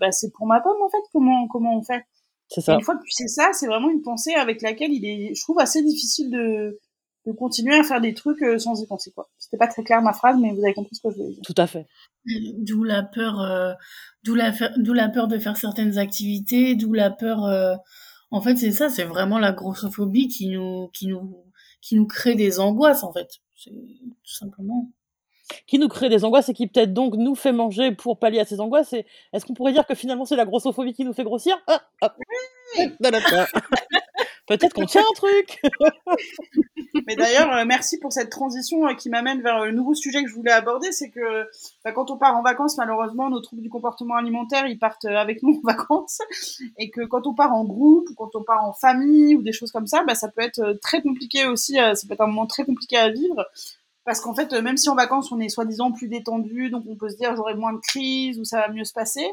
[0.00, 2.04] bah c'est pour ma pomme en fait comment comment on fait.
[2.48, 2.74] C'est ça.
[2.74, 5.42] une fois que tu sais ça, c'est vraiment une pensée avec laquelle il est je
[5.42, 6.80] trouve assez difficile de
[7.26, 9.28] de continuer à faire des trucs sans y penser quoi.
[9.36, 11.42] C'était pas très clair ma phrase mais vous avez compris ce que je voulais dire.
[11.44, 11.86] Tout à fait.
[12.24, 13.76] D'où la peur
[14.24, 17.40] d'où la d'où la peur de faire certaines activités, d'où la peur
[18.30, 21.47] en fait, c'est ça, c'est vraiment la grossophobie qui nous, qui nous
[21.80, 23.38] qui nous crée des angoisses en fait.
[23.56, 24.90] C'est tout simplement.
[25.66, 28.44] Qui nous crée des angoisses et qui peut-être donc nous fait manger pour pallier à
[28.44, 28.92] ces angoisses.
[29.32, 31.56] Est-ce qu'on pourrait dire que finalement c'est la grossophobie qui nous fait grossir?
[31.66, 32.14] Ah, ah.
[34.46, 35.60] Peut-être qu'on tient un truc.
[37.08, 40.28] Mais d'ailleurs, euh, merci pour cette transition euh, qui m'amène vers le nouveau sujet que
[40.28, 41.48] je voulais aborder, c'est que
[41.82, 45.16] bah, quand on part en vacances, malheureusement, nos troubles du comportement alimentaire, ils partent euh,
[45.16, 46.20] avec nous en vacances,
[46.76, 49.52] et que quand on part en groupe ou quand on part en famille ou des
[49.52, 51.76] choses comme ça, bah, ça peut être très compliqué aussi.
[51.76, 53.42] ça peut être un moment très compliqué à vivre.
[54.04, 57.08] Parce qu'en fait, même si en vacances on est soi-disant plus détendu, donc on peut
[57.08, 59.26] se dire j'aurai moins de crise ou ça va mieux se passer,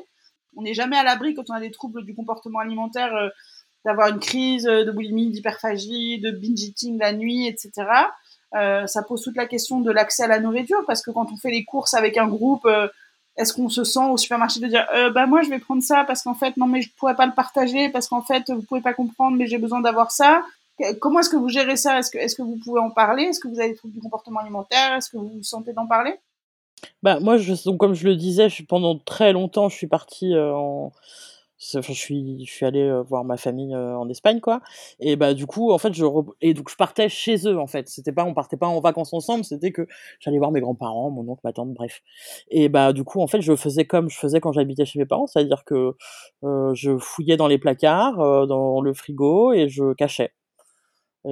[0.56, 3.32] on n'est jamais à l'abri quand on a des troubles du comportement alimentaire
[3.86, 7.88] d'avoir une crise de boulimie, d'hyperphagie, de binge eating la nuit, etc.
[8.56, 11.38] Euh, ça pose toute la question de l'accès à la nourriture parce que quand on
[11.38, 12.88] fait les courses avec un groupe, euh,
[13.38, 16.06] est-ce qu'on se sent au supermarché de dire euh, bah moi je vais prendre ça
[16.06, 18.80] parce qu'en fait non mais je pourrais pas le partager parce qu'en fait vous pouvez
[18.80, 20.44] pas comprendre mais j'ai besoin d'avoir ça.
[21.00, 22.00] Comment est-ce que vous gérez ça?
[22.00, 23.24] Est-ce que vous pouvez en parler?
[23.24, 24.94] Est-ce que vous avez des troubles du comportement alimentaire?
[24.94, 26.16] Est-ce que vous vous sentez d'en parler?
[27.04, 27.38] Bah moi
[27.78, 30.94] comme je le disais, pendant très longtemps je suis partie euh, en
[31.74, 34.62] je suis je suis allée, voir ma famille, en Espagne, quoi
[35.00, 36.06] et bah, du coup, en fait, je
[36.42, 37.88] et donc je partais chez eux, en fait.
[37.90, 39.88] C'était pas on partait pas en vacances ensemble, c'était que
[40.20, 42.02] j'allais voir mes grands-parents, mon oncle, ma tante, bref
[42.50, 45.06] et bah, du coup, en fait, je faisais comme je faisais quand j'habitais chez mes
[45.06, 45.96] parents, c'est-à-dire que,
[46.74, 50.32] je fouillais dans les placards, dans le frigo et je cachais.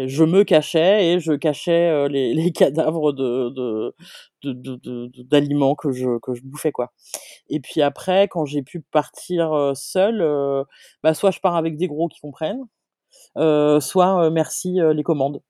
[0.08, 3.94] Je me cachais et je cachais, les cadavres de
[5.24, 6.92] d'aliments que je que je bouffais, quoi
[7.50, 10.24] et puis après, quand j'ai pu partir seule,
[11.04, 12.64] bah, soit je pars avec des gros qui comprennent,
[13.82, 15.42] soit merci les commandes.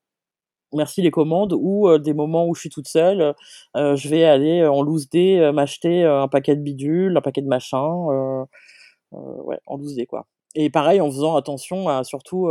[0.74, 3.34] Merci les commandes ou des moments où je suis toute seule,
[3.76, 7.86] je vais aller en loose day m'acheter un paquet de bidules, un paquet de machin,
[9.12, 10.26] ouais, en loose day quoi.
[10.54, 12.48] Et pareil en faisant attention à surtout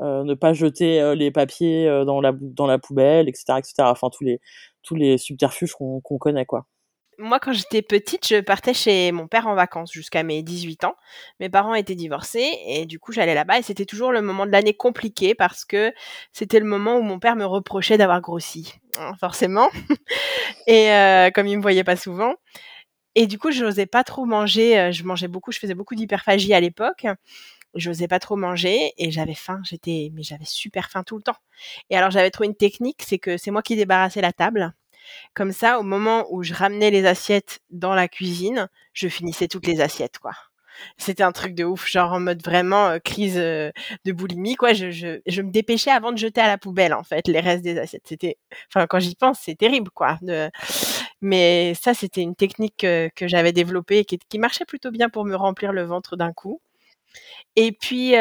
[0.00, 3.74] ne pas jeter les papiers dans la dans la poubelle, etc., etc.
[3.80, 4.40] Enfin tous les
[4.82, 6.66] tous les subterfuges qu'on connaît quoi
[7.20, 10.94] moi, quand j'étais petite, je partais chez mon père en vacances jusqu'à mes 18 ans.
[11.40, 14.52] Mes parents étaient divorcés et du coup, j'allais là-bas et c'était toujours le moment de
[14.52, 15.92] l'année compliqué parce que
[16.32, 19.68] c'était le moment où mon père me reprochait d'avoir grossi, hein, forcément.
[20.68, 20.90] et
[21.34, 22.34] comme il me voyait pas souvent.
[23.20, 24.78] Et du coup, je n'osais pas trop manger.
[24.78, 27.04] Euh, je mangeais beaucoup, je faisais beaucoup d'hyperphagie à l'époque.
[27.74, 29.60] Je n'osais pas trop manger et j'avais faim.
[29.64, 31.36] J'étais, mais j'avais super faim tout le temps.
[31.90, 34.72] Et alors, j'avais trouvé une technique, c'est que c'est moi qui débarrassais la table
[35.34, 39.66] comme ça, au moment où je ramenais les assiettes dans la cuisine, je finissais toutes
[39.66, 40.32] les assiettes, quoi.
[40.96, 43.72] C'était un truc de ouf, genre en mode vraiment euh, crise euh,
[44.04, 44.74] de boulimie, quoi.
[44.74, 47.64] Je, je, je, me dépêchais avant de jeter à la poubelle, en fait, les restes
[47.64, 48.06] des assiettes.
[48.06, 48.36] C'était,
[48.68, 50.18] enfin, quand j'y pense, c'est terrible, quoi.
[50.22, 50.50] De...
[51.20, 55.34] Mais ça, c'était une technique que, j'avais développée et qui, marchait plutôt bien pour me
[55.34, 56.60] remplir le ventre d'un coup.
[57.56, 58.14] Et puis,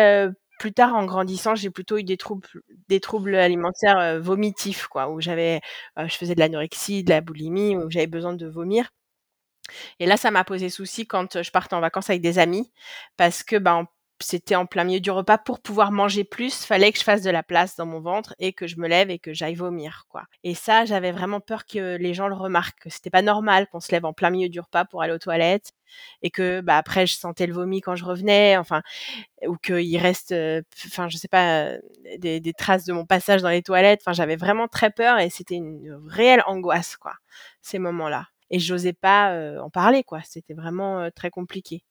[0.59, 5.61] plus tard, en grandissant, j'ai plutôt eu des troubles, alimentaires vomitifs, quoi, où j'avais,
[5.97, 8.89] je faisais de l'anorexie, de la boulimie, où j'avais besoin de vomir.
[9.99, 12.71] Et là, ça m'a posé souci quand je partais en vacances avec des amis,
[13.17, 13.87] parce que ben
[14.20, 17.30] c'était en plein milieu du repas pour pouvoir manger plus, fallait que je fasse de
[17.30, 20.24] la place dans mon ventre et que je me lève et que j'aille vomir quoi.
[20.43, 23.80] Et ça, j'avais vraiment peur que les gens le remarquent, que c'était pas normal qu'on
[23.80, 25.72] se lève en plein milieu du repas pour aller aux toilettes
[26.22, 28.82] et que bah après je sentais le vomi quand je revenais, enfin
[29.47, 31.74] ou qu'il reste euh, enfin je sais pas
[32.20, 35.30] des, des, traces de mon passage dans les toilettes, enfin j'avais vraiment très peur et
[35.30, 37.13] c'était une réelle angoisse quoi
[37.61, 38.28] ces moments-là.
[38.49, 41.84] Et j'osais pas euh, en parler quoi, c'était vraiment euh, très compliqué.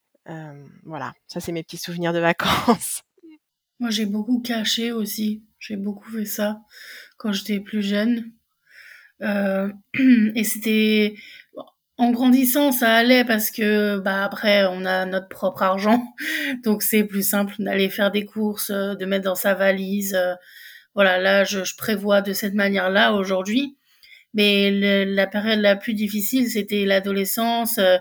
[0.85, 3.03] Voilà, ça c'est mes petits souvenirs de vacances.
[3.81, 6.61] Moi j'ai beaucoup caché aussi, j'ai beaucoup fait ça
[7.19, 8.33] quand j'étais plus jeune.
[9.21, 11.15] et c'était
[11.97, 16.03] en grandissant, ça allait parce que bah après on a notre propre argent,
[16.65, 20.19] donc c'est plus simple d'aller faire des courses, de mettre dans sa valise.
[20.95, 23.77] voilà, là je, je prévois de cette manière-là aujourd'hui.
[24.37, 24.71] Mais
[25.07, 27.97] la période la plus difficile, c'était l'adolescence, euh,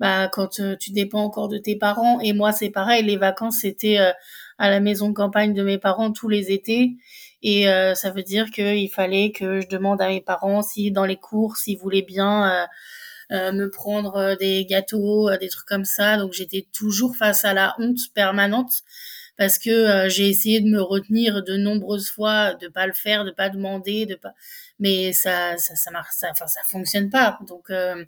[0.00, 2.20] bah, quand euh, tu dépends encore de tes parents.
[2.20, 4.12] Et moi, c'est pareil, les vacances, c'était euh,
[4.58, 6.96] à la maison de campagne de mes parents tous les étés.
[7.42, 11.16] Et ça veut dire qu'il fallait que je demande à mes parents si dans les
[11.16, 12.66] courses, ils voulaient bien
[13.30, 16.16] me prendre des gâteaux, des trucs comme ça.
[16.16, 18.82] Donc j'étais toujours face à la honte permanente
[19.36, 23.30] parce que j'ai essayé de me retenir de nombreuses fois, de pas le faire, de
[23.30, 24.34] pas demander, de pas
[24.78, 28.04] mais ça ça ça marche ça enfin ça fonctionne pas donc euh,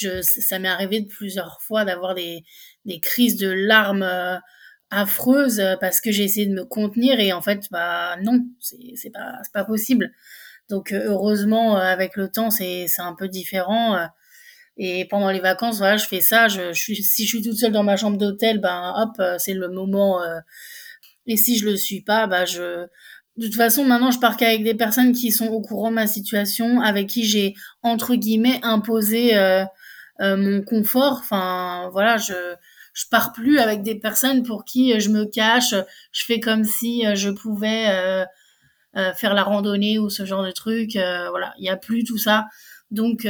[0.00, 2.44] je ça m'est arrivé plusieurs fois d'avoir des
[2.84, 4.38] des crises de larmes euh,
[4.90, 9.40] affreuses parce que j'ai essayé de me contenir et en fait bah non c'est pas
[9.52, 10.12] pas possible.
[10.68, 14.08] Donc euh, heureusement avec le temps c'est un peu différent
[14.76, 17.72] et pendant les vacances voilà je fais ça je, suis si je suis toute seule
[17.72, 20.20] dans ma chambre d'hôtel ben hop c'est le moment
[21.26, 22.88] et si je le suis pas bah je
[23.40, 26.06] de toute façon, maintenant, je pars qu'avec des personnes qui sont au courant de ma
[26.06, 29.66] situation, avec qui j'ai, entre guillemets, imposé euh, euh,
[30.20, 31.18] mon confort.
[31.20, 32.54] Enfin, voilà, je
[32.92, 35.74] je pars plus avec des personnes pour qui je me cache,
[36.12, 37.86] je fais comme si euh, je pouvais
[39.14, 40.94] faire la randonnée ou ce genre de truc.
[40.94, 42.46] voilà, il n'y a plus tout ça.
[42.90, 43.26] Donc,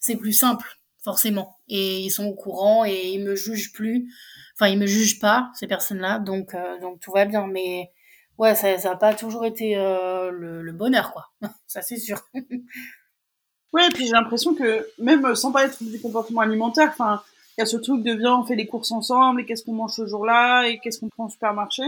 [0.00, 1.56] c'est plus simple, forcément.
[1.68, 4.12] Et ils sont au courant et ils me jugent plus.
[4.54, 6.18] Enfin, ils me jugent pas, ces personnes-là.
[6.18, 7.46] Donc, donc tout va bien.
[7.46, 7.92] Mais
[8.38, 11.26] ouais, ça n'a pas toujours été euh, le, bonheur, quoi.
[11.66, 12.20] ça, c'est sûr.
[13.72, 17.22] ouais, et puis j'ai l'impression que, même sans parler du comportement alimentaire, enfin,
[17.56, 19.72] il y a ce truc de viens, on fait les courses ensemble, et qu'est-ce qu'on
[19.72, 21.82] mange ce jour-là, et qu'est-ce qu'on prend au supermarché.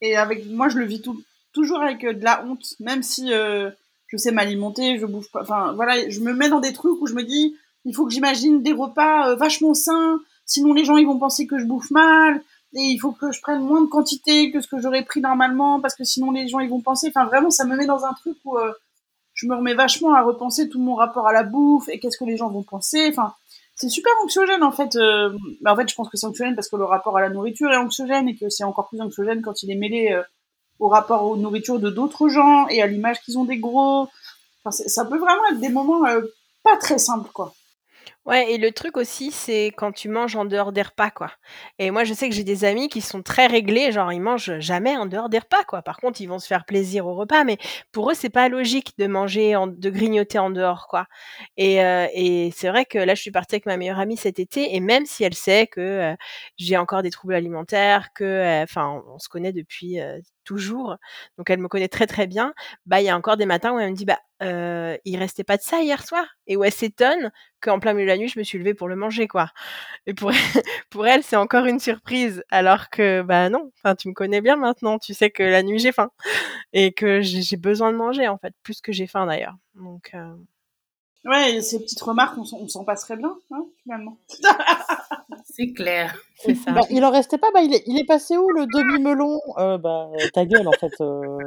[0.00, 1.20] Et avec moi, je le vis tout,
[1.52, 3.70] toujours avec euh, de la honte, même si euh,
[4.08, 5.42] je sais m'alimenter, je bouge pas.
[5.42, 8.12] Enfin, voilà, je me mets dans des trucs où je me dis, il faut que
[8.12, 12.42] j'imagine des repas vachement sains, sinon les gens ils vont penser que je bouffe mal
[12.74, 15.80] et il faut que je prenne moins de quantité que ce que j'aurais pris normalement
[15.80, 17.08] parce que sinon les gens ils vont penser.
[17.08, 18.72] Enfin vraiment, ça me met dans un truc où euh,
[19.44, 22.24] je me remets vachement à repenser tout mon rapport à la bouffe et qu'est-ce que
[22.24, 23.08] les gens vont penser.
[23.10, 23.34] Enfin,
[23.74, 24.96] c'est super anxiogène en fait.
[24.96, 27.28] Euh, bah, en fait, je pense que c'est anxiogène parce que le rapport à la
[27.28, 30.22] nourriture est anxiogène et que c'est encore plus anxiogène quand il est mêlé euh,
[30.78, 34.08] au rapport aux nourritures de d'autres gens et à l'image qu'ils ont des gros.
[34.70, 36.00] Ça peut vraiment être des moments
[36.62, 37.52] pas très simples quoi.
[38.26, 41.30] Ouais et le truc aussi, c'est quand tu manges en dehors des repas, quoi.
[41.78, 44.58] Et moi, je sais que j'ai des amis qui sont très réglés, genre ils mangent
[44.60, 45.82] jamais en dehors des repas, quoi.
[45.82, 47.58] Par contre, ils vont se faire plaisir au repas, mais
[47.92, 51.06] pour eux, c'est pas logique de manger de grignoter en dehors, quoi.
[51.58, 51.74] Et
[52.14, 54.80] et c'est vrai que là, je suis partie avec ma meilleure amie cet été et
[54.80, 56.14] même si elle sait que,
[56.56, 59.98] j'ai encore des troubles alimentaires, que, enfin, on se connaît depuis,
[60.44, 60.96] toujours,
[61.38, 62.54] donc elle me connaît très, très bien,
[62.86, 65.44] bah, il y a encore des matins où elle me dit: «Bah, euh, il restait
[65.44, 68.28] pas de ça hier soir?» et où elle s'étonne qu'en plein milieu de la nuit,
[68.28, 69.48] je me suis levée pour le manger, quoi.
[70.06, 70.36] Et pour elle
[70.90, 74.56] pour elle, c'est encore une surprise alors que, bah, non, enfin, tu me connais bien
[74.56, 76.10] maintenant, tu sais que la nuit, j'ai faim
[76.72, 80.34] et que j'ai besoin de manger, en fait, plus que j'ai faim d'ailleurs, donc euh
[81.24, 84.18] Ouais, ces petites remarques, on s'en passerait bien, hein, finalement.
[85.44, 86.16] C'est clair.
[86.36, 86.72] C'est ça.
[86.72, 89.40] Bah, il en restait pas, bah, il, est, il est passé où le demi-melon?
[89.58, 90.92] Euh, bah, Ta gueule, en fait.
[91.00, 91.38] Euh,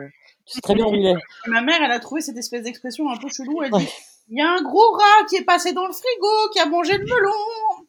[0.46, 1.16] tu sais très bien où il est.
[1.48, 3.62] ma mère, elle a trouvé cette espèce d'expression un peu chelou.
[3.64, 3.90] Elle dit
[4.30, 6.98] Il y a un gros rat qui est passé dans le frigo, qui a mangé
[6.98, 7.32] le melon.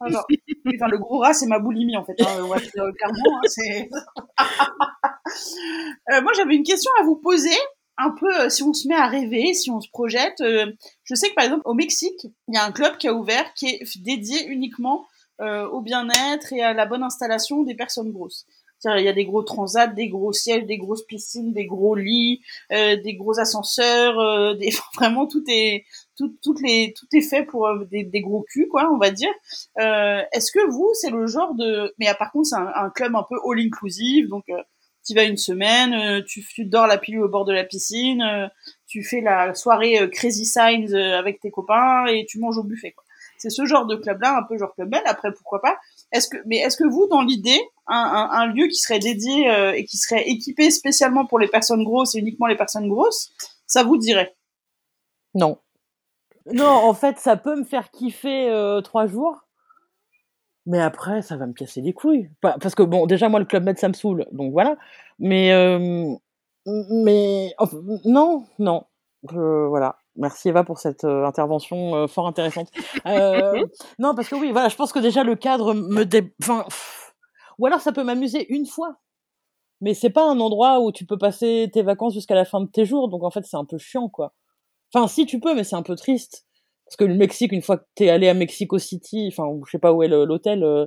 [0.00, 2.20] Enfin, le gros rat, c'est ma boulimie, en fait.
[2.20, 4.48] Hein, ouais, clairement, hein,
[6.12, 7.56] euh, moi, j'avais une question à vous poser
[7.98, 10.66] un peu, euh, si on se met à rêver, si on se projette, euh,
[11.02, 13.52] je sais que par exemple au Mexique, il y a un club qui a ouvert
[13.54, 15.04] qui est dédié uniquement
[15.40, 18.46] euh, au bien-être et à la bonne installation des personnes grosses.
[18.84, 22.42] Il y a des gros transats, des gros sièges, des grosses piscines, des gros lits,
[22.70, 24.70] des gros ascenseurs, des...
[24.94, 25.84] vraiment tout est
[26.16, 29.32] tout, toutes les tout est fait pour des, des, gros culs quoi, on va dire.
[29.76, 33.34] Est-ce que vous c'est le genre de mais par contre c'est un, club un peu
[33.44, 34.44] all inclusive donc
[35.08, 38.20] tu vas une semaine, euh, tu, tu, dors la pilule au bord de la piscine,
[38.20, 38.46] euh,
[38.86, 42.94] tu fais la soirée euh, Crazy Signs avec tes copains et tu manges au buffet.
[43.38, 45.02] C'est ce genre de club-là, un peu genre club belle.
[45.06, 45.76] Après, pourquoi pas?
[46.12, 49.84] Est-ce que, mais est-ce que vous, dans l'idée, un, un, lieu qui serait dédié et
[49.84, 53.32] qui serait équipé spécialement pour les personnes grosses et uniquement les personnes grosses,
[53.66, 54.34] ça vous dirait?
[55.34, 55.58] Non.
[56.52, 59.48] Non, en fait, ça peut me faire kiffer trois jours,
[60.68, 62.28] mais après, ça va me casser les couilles.
[62.42, 64.76] Parce que bon, déjà moi le club med ça me saoule, donc voilà.
[65.18, 65.50] Mais
[66.66, 67.54] mais
[68.04, 68.84] non, non,
[69.22, 69.97] voilà.
[70.18, 72.70] Merci Eva pour cette euh, intervention euh, fort intéressante.
[73.06, 73.64] Euh,
[73.98, 76.34] non, parce que oui, voilà, je pense que déjà le cadre me dé...
[76.42, 77.14] enfin, pff,
[77.58, 78.96] ou alors ça peut m'amuser une fois,
[79.80, 82.66] mais c'est pas un endroit où tu peux passer tes vacances jusqu'à la fin de
[82.66, 84.34] tes jours, donc en fait c'est un peu chiant quoi.
[84.92, 86.46] Enfin, si tu peux, mais c'est un peu triste.
[86.86, 89.78] Parce que le Mexique, une fois que t'es allé à Mexico City, enfin, je sais
[89.78, 90.86] pas où est l'hôtel, euh,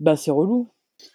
[0.00, 0.70] bah c'est relou.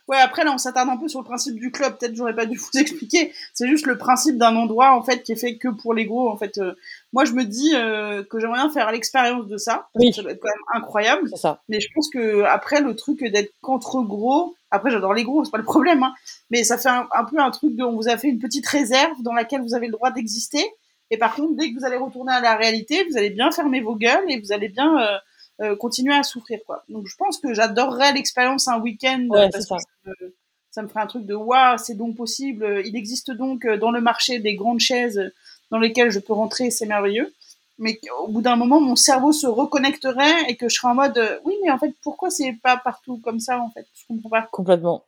[0.07, 1.97] Ouais, après là, on s'attarde un peu sur le principe du club.
[1.97, 3.33] Peut-être j'aurais pas dû vous expliquer.
[3.53, 6.29] C'est juste le principe d'un endroit en fait qui est fait que pour les gros.
[6.29, 6.73] En fait, euh,
[7.13, 9.89] moi je me dis euh, que j'aimerais bien faire l'expérience de ça.
[9.95, 10.13] Oui.
[10.13, 11.29] Ça doit être quand même incroyable.
[11.29, 11.61] C'est ça.
[11.69, 14.55] Mais je pense que après le truc d'être qu'entre gros.
[14.73, 16.01] Après, j'adore les gros, c'est pas le problème.
[16.01, 16.13] Hein,
[16.49, 18.65] mais ça fait un, un peu un truc de, on vous a fait une petite
[18.65, 20.63] réserve dans laquelle vous avez le droit d'exister.
[21.09, 23.81] Et par contre, dès que vous allez retourner à la réalité, vous allez bien fermer
[23.81, 25.17] vos gueules et vous allez bien euh,
[25.61, 26.83] euh, continuer à souffrir quoi.
[26.89, 29.89] Donc je pense que j'adorerais l'expérience un week-end Ouais, parce c'est que ça.
[30.05, 30.35] me-
[30.71, 32.81] ça me ferait un truc de waouh, c'est donc possible.
[32.85, 35.21] Il existe donc euh, dans le marché des grandes chaises
[35.69, 37.33] dans lesquelles je peux rentrer, c'est merveilleux.
[37.77, 41.17] Mais au bout d'un moment, mon cerveau se reconnecterait et que je serais en mode
[41.17, 43.85] euh, oui, mais en fait, pourquoi c'est pas partout comme ça en fait?
[43.95, 44.49] Je comprends pas.
[44.51, 45.03] Complètement.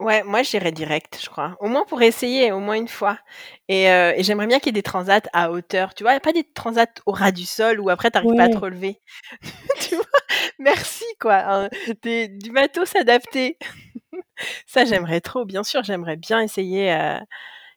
[0.00, 1.56] Ouais, moi j'irais direct, je crois.
[1.60, 3.18] Au moins pour essayer, au moins une fois.
[3.68, 5.94] Et, euh, et j'aimerais bien qu'il y ait des transats à hauteur.
[5.94, 8.54] Tu vois, pas des transats au ras du sol où après t'arrives pas à te
[8.54, 8.60] Ouais.
[8.60, 9.00] relever.
[9.80, 10.04] tu vois?
[10.58, 11.34] Merci quoi.
[11.44, 11.68] hein.
[12.02, 13.58] Des- du matos adapté.
[14.66, 16.92] Ça j'aimerais trop, bien sûr, j'aimerais bien essayer.
[16.94, 17.18] euh.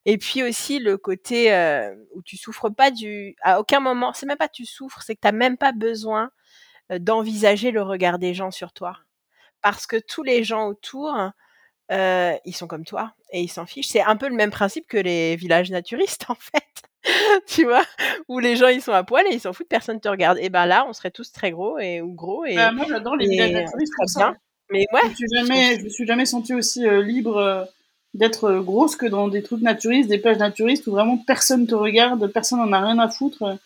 [0.05, 3.36] Et puis aussi le côté euh, où tu souffres pas du.
[3.41, 6.30] À aucun moment, c'est même pas tu souffres, c'est que t'as même pas besoin
[6.89, 8.97] d'envisager le regard des gens sur toi.
[9.61, 11.15] Parce que tous les gens autour,
[11.89, 13.88] Ils sont comme toi et ils s'en fichent.
[13.88, 16.63] C'est un peu le même principe que les villages naturistes, en fait.
[17.47, 17.84] Tu vois?
[18.29, 20.38] Où les gens, ils sont à poil et ils s'en foutent, personne te regarde.
[20.39, 23.17] Et ben là, on serait tous très gros et ou gros et Bah, moi, j'adore
[23.17, 24.19] les et villages naturistes pour ça.
[24.19, 24.38] bien.
[24.71, 27.65] Mais ouais, Je me suis jamais, je me suis jamais sentie aussi euh, libre euh,
[28.13, 32.25] d'être grosse que dans des trucs naturistes, des plages naturistes où vraiment personne te regarde,
[32.27, 33.57] personne n'en a rien à foutre.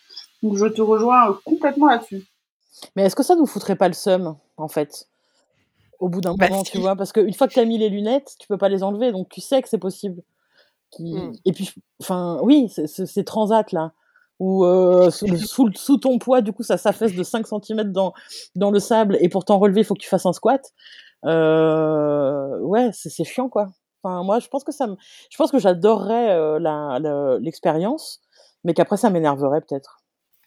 [0.42, 2.24] Donc je te rejoins complètement là-dessus.
[2.96, 5.08] Mais est-ce que ça nous foutrait pas le seum, en fait?
[6.00, 7.90] Au bout d'un Bah, moment, tu vois Parce qu'une fois que tu as mis les
[7.90, 10.22] lunettes, tu peux pas les enlever, donc tu sais que c'est possible.
[10.92, 11.16] Qui...
[11.16, 11.34] Mmh.
[11.46, 13.94] Et puis, enfin, oui, ces transats, là,
[14.40, 17.46] où euh, sous, le- sous, le- sous ton poids, du coup, ça s'affaisse de 5
[17.48, 18.14] cm dans,
[18.56, 20.62] dans le sable, et pour t'en relever, il faut que tu fasses un squat.
[21.26, 23.68] Euh, ouais, c'est c'est chiant, quoi.
[24.04, 24.88] Enfin, moi, je pense que ça.
[25.30, 28.22] Je pense que j'adorerais euh, l'expérience,
[28.64, 30.00] mais qu'après, ça m'énerverait, peut-être.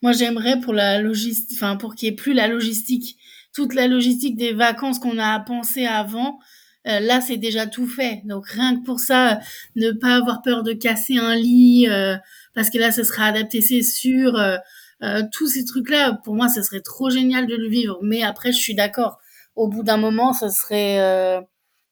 [0.03, 3.19] Moi, j'aimerais pour la logistique, enfin, pour qu'il n'y ait plus la logistique,
[3.55, 6.39] toute la logistique des vacances qu'on a pensé avant.
[6.87, 8.23] euh, là, c'est déjà tout fait.
[8.25, 9.41] Donc, rien que pour ça,
[9.77, 12.17] ne pas avoir peur de casser un lit, euh,
[12.55, 14.37] parce que là, ce sera adapté, c'est sûr.
[14.37, 14.57] euh,
[15.03, 17.99] euh, tous ces trucs-là, pour moi, ce serait trop génial de le vivre.
[18.03, 19.19] Mais après, je suis d'accord.
[19.57, 21.41] Au bout d'un moment, ça serait, euh,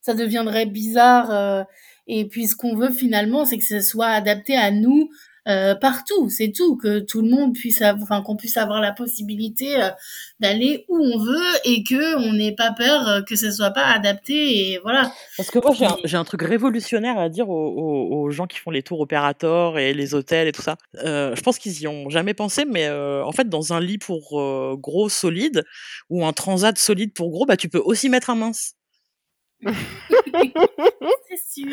[0.00, 1.66] ça deviendrait bizarre.
[2.06, 5.10] et puis, ce qu'on veut finalement, c'est que ce soit adapté à nous,
[5.46, 8.92] euh, partout, c'est tout, que tout le monde puisse avoir, enfin qu'on puisse avoir la
[8.92, 9.88] possibilité euh,
[10.40, 13.86] d'aller où on veut et que on n'ait pas peur euh, que ce soit pas
[13.86, 15.12] adapté et voilà.
[15.36, 15.72] Parce que moi,
[16.04, 19.78] j'ai un, truc révolutionnaire à dire aux, aux- aux gens qui font les tours opérateurs
[19.78, 20.76] et les hôtels et tout ça.
[21.04, 24.30] Euh, je pense qu'ils y ont jamais pensé, mais en fait, dans un lit pour
[24.78, 25.64] gros solide
[26.10, 28.74] ou un transat solide pour gros, bah, tu peux aussi mettre un mince.
[29.62, 29.72] C'est
[31.62, 31.72] sûr.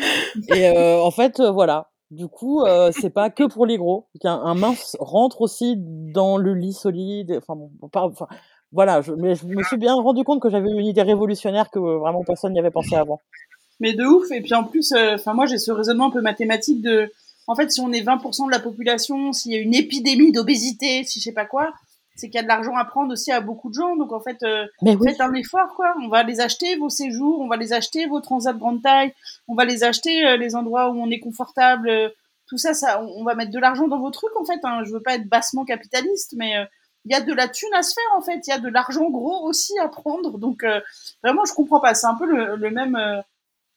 [0.54, 1.90] Et en fait, voilà.
[2.10, 4.06] Du coup, euh, c'est pas que pour les gros.
[4.22, 7.38] Un, mince rentre aussi dans le lit solide.
[7.38, 8.26] Enfin, bon, enfin,
[8.70, 9.00] voilà.
[9.00, 11.98] Je, mais je me suis bien rendu compte que j'avais une idée révolutionnaire que euh,
[11.98, 13.20] vraiment personne n'y avait pensé avant.
[13.80, 14.30] Mais de ouf.
[14.30, 17.10] Et puis en plus, euh, enfin moi j'ai ce raisonnement un peu mathématique de,
[17.46, 21.04] en fait, si on est 20% de la population, s'il y a une épidémie d'obésité,
[21.04, 21.72] si je sais pas quoi,
[22.16, 23.94] c'est qu'il y a de l'argent à prendre aussi à beaucoup de gens.
[23.96, 24.96] Donc en fait, euh, oui.
[25.04, 25.94] faites un effort quoi.
[26.02, 29.12] On va les acheter vos séjours, on va les acheter vos transats de grande taille,
[29.46, 31.88] on va les acheter euh, les endroits où on est confortable.
[31.88, 32.08] euh,
[32.48, 34.60] tout ça, ça, on, on va mettre de l'argent dans vos trucs en fait.
[34.64, 34.82] Hein.
[34.84, 36.64] Je veux pas être bassement capitaliste, mais euh,
[37.04, 38.40] il y a de la thune à se faire en fait.
[38.46, 40.38] Il y a de l'argent gros aussi à prendre.
[40.38, 40.64] Donc
[41.22, 41.94] vraiment, je comprends pas.
[41.94, 42.98] C'est un peu le, le même.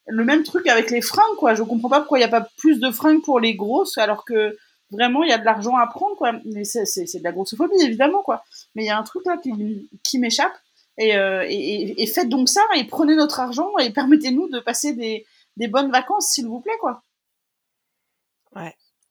[0.07, 1.53] le même truc avec les fringues, quoi.
[1.53, 4.25] Je comprends pas pourquoi il n'y a pas plus de fringues pour les grosses, alors
[4.25, 4.57] que
[4.91, 6.33] vraiment il y a de l'argent à prendre, quoi.
[6.45, 8.43] Mais c'est, de la grossophobie, évidemment, quoi.
[8.75, 10.53] Mais il y a un truc là qui, m'échappe.
[10.97, 15.25] Et, euh, et, faites donc ça et prenez notre argent et permettez-nous de passer des,
[15.67, 17.01] bonnes vacances, s'il vous plaît, quoi.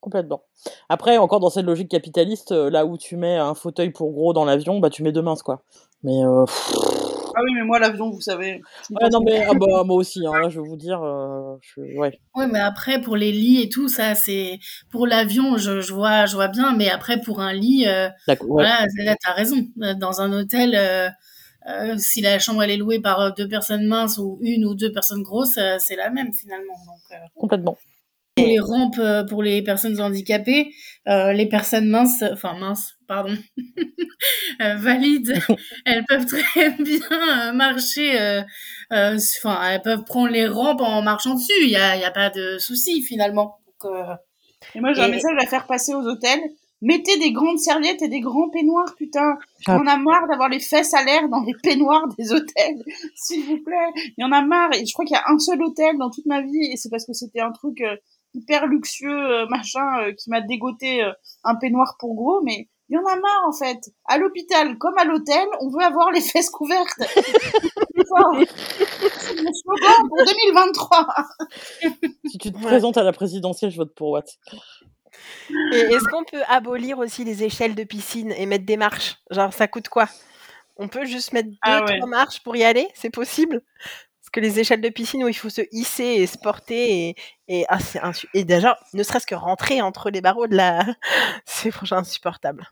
[0.01, 0.45] Complètement.
[0.89, 4.33] Après, encore dans cette logique capitaliste, euh, là où tu mets un fauteuil pour gros
[4.33, 5.63] dans l'avion, bah tu mets deux minces, quoi.
[6.05, 6.45] Mais euh,
[7.39, 8.61] Ah oui, mais moi, l'avion, vous savez.
[8.91, 11.81] ouais, non mais ah bah, moi aussi, hein, là, je vais vous dire, euh, je,
[11.97, 12.19] ouais.
[12.35, 14.59] Ouais, mais après pour les lits et tout ça, c'est
[14.91, 18.37] pour l'avion, je, je vois, je vois bien, mais après pour un lit, euh, ouais.
[18.41, 19.69] voilà, là t'as raison.
[19.83, 21.09] Euh, Dans un hôtel, euh,
[21.69, 24.91] euh, si la chambre elle est louée par deux personnes minces ou une ou deux
[24.91, 26.75] personnes grosses, euh, c'est la même finalement.
[26.87, 27.79] Donc, euh, complètement.
[28.39, 30.73] Pour les rampes euh, pour les personnes handicapées,
[31.09, 33.37] euh, les personnes minces, enfin minces, pardon,
[34.61, 35.35] euh, valides,
[35.85, 38.43] elles peuvent très bien marcher,
[38.91, 41.53] enfin elles peuvent prendre les rampes en marchant dessus.
[41.63, 43.59] Il y a, y a pas de souci finalement.
[43.83, 43.93] Donc,
[44.75, 46.41] et moi j'ai un message à faire passer aux hôtels.
[46.81, 49.37] Mettez des grandes serviettes et des grands peignoirs, putain.
[49.67, 49.81] Ah.
[49.83, 52.85] On a marre d'avoir les fesses à l'air dans les peignoirs des hôtels,
[53.17, 53.91] s'il vous plaît.
[53.97, 54.71] Il y en a marre.
[54.75, 56.89] Et je crois qu'il y a un seul hôtel dans toute ma vie, et c'est
[56.89, 57.83] parce que c'était un truc
[58.35, 61.13] hyper luxueux, euh, machin, euh, qui m'a dégoté euh,
[61.45, 63.79] un peignoir pour gros, mais il y en a marre en fait.
[64.07, 67.01] À l'hôpital comme à l'hôtel, on veut avoir les fesses couvertes.
[67.01, 68.05] C'est
[69.43, 71.07] mon slogan pour 2023.
[72.31, 74.39] si tu te présentes à la présidentielle, je vote pour Watt.
[75.73, 79.17] Et est-ce qu'on peut abolir aussi les échelles de piscine et mettre des marches?
[79.31, 80.09] Genre, ça coûte quoi?
[80.77, 82.89] On peut juste mettre ah deux, trois marches pour y aller?
[82.95, 83.63] C'est possible?
[84.39, 87.17] Que les échelles de piscine où il faut se hisser et se porter et,
[87.49, 87.79] et, ah,
[88.35, 90.87] et déjà, ne serait-ce que rentrer entre les barreaux de la.
[91.45, 92.69] c'est franchement insupportable.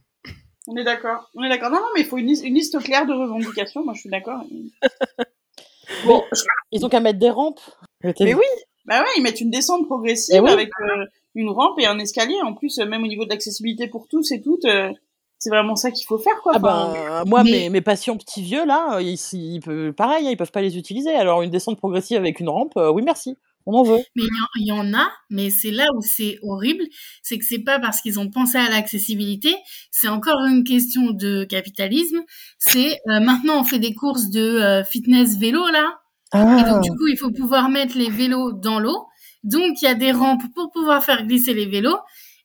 [0.69, 1.31] On est d'accord.
[1.35, 1.71] On est d'accord.
[1.71, 3.85] Non, non, mais il faut une, liste claire de revendications.
[3.85, 4.45] Moi, je suis d'accord.
[6.07, 6.23] bon,
[6.71, 7.61] ils ont qu'à mettre des rampes.
[8.03, 8.45] Mais oui.
[8.85, 12.41] Bah ouais, ils mettent une descente progressive eh avec euh, une rampe et un escalier.
[12.43, 14.93] En plus, même au niveau de l'accessibilité pour tous et toutes, euh,
[15.39, 16.53] c'est vraiment ça qu'il faut faire, quoi.
[16.57, 20.37] Ah ben, moi, mes, mes, patients petits vieux, là, ils, ils peuvent, pareil, hein, ils
[20.37, 21.15] peuvent pas les utiliser.
[21.15, 23.37] Alors, une descente progressive avec une rampe, euh, oui, merci.
[23.67, 23.99] On en veut.
[24.15, 24.23] Mais
[24.57, 26.85] il y, en a, mais c'est là où c'est horrible,
[27.23, 29.57] c'est que c'est pas parce qu'ils ont pensé à l'accessibilité,
[29.91, 32.23] c'est encore une question de capitalisme.
[32.59, 35.99] C'est euh, maintenant on fait des courses de euh, fitness vélo là,
[36.33, 36.97] et donc du ah.
[36.97, 39.09] coup il faut pouvoir mettre les vélos dans l'eau.
[39.43, 41.99] Donc il y a des rampes pour pouvoir faire glisser les vélos.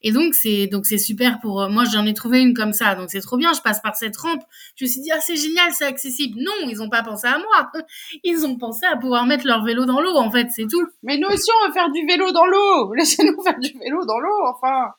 [0.04, 2.95] Et donc c'est donc c'est super pour euh, moi j'en ai trouvé une comme ça.
[2.95, 4.41] Donc c'est trop bien je passe par cette rampe.
[4.76, 6.39] Je me suis dit ah c'est génial c'est accessible.
[6.39, 7.72] Non ils ont pas pensé à moi.
[8.24, 10.86] Ils ont pensé à pouvoir mettre leur vélo dans l'eau en fait c'est tout.
[11.04, 12.93] Mais nous aussi on veut faire du vélo dans l'eau.
[12.97, 14.91] Laissez-nous faire du vélo dans l'eau enfin.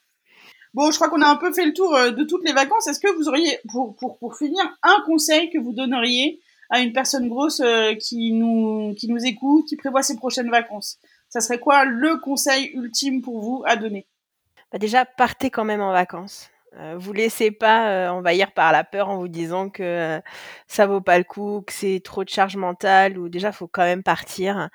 [0.75, 2.87] Bon je crois qu'on a un peu fait le tour euh, de toutes les vacances.
[2.87, 6.41] Est-ce que vous auriez pour pour pour finir un conseil que vous donneriez
[6.71, 10.99] à une personne grosse euh, qui nous qui nous écoute qui prévoit ses prochaines vacances?
[11.29, 14.07] Ça serait quoi le conseil ultime pour vous à donner?
[14.73, 16.51] Bah, déjà, partez quand même en vacances.
[16.79, 20.21] Euh, vous laissez pas euh, envahir par la peur en vous disant que euh,
[20.67, 23.83] ça vaut pas le coup, que c'est trop de charge mentale, ou déjà, faut quand
[23.83, 24.71] même partir.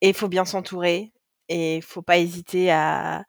[0.00, 1.12] Et il faut bien s'entourer.
[1.48, 3.24] Et il faut pas hésiter à,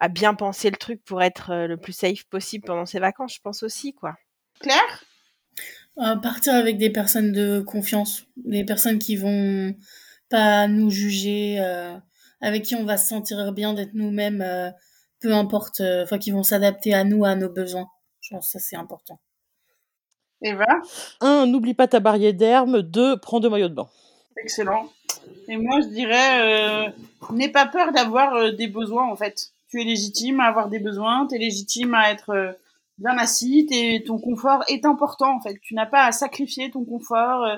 [0.00, 3.40] à bien penser le truc pour être le plus safe possible pendant ces vacances, je
[3.40, 4.14] pense aussi, quoi.
[4.60, 5.04] Claire?
[6.22, 9.74] Partir avec des personnes de confiance, des personnes qui vont
[10.30, 11.58] pas nous juger,
[12.40, 14.72] avec qui on va se sentir bien d'être nous-mêmes
[15.24, 17.86] peu importe, euh, enfin, qui vont s'adapter à nous, à nos besoins.
[18.20, 19.18] Je pense que ça, c'est important.
[20.42, 20.66] Eva?
[21.22, 22.80] Un, n'oublie pas ta barrière d'herbe.
[22.80, 23.88] Deux, prends deux maillots de bain.
[24.36, 24.90] Excellent.
[25.48, 26.90] Et moi, je dirais, euh,
[27.32, 29.46] n'aie pas peur d'avoir euh, des besoins, en fait.
[29.70, 32.58] Tu es légitime à avoir des besoins, tu es légitime à être
[32.98, 35.58] bien assis, et ton confort est important, en fait.
[35.62, 37.48] Tu n'as pas à sacrifier ton confort,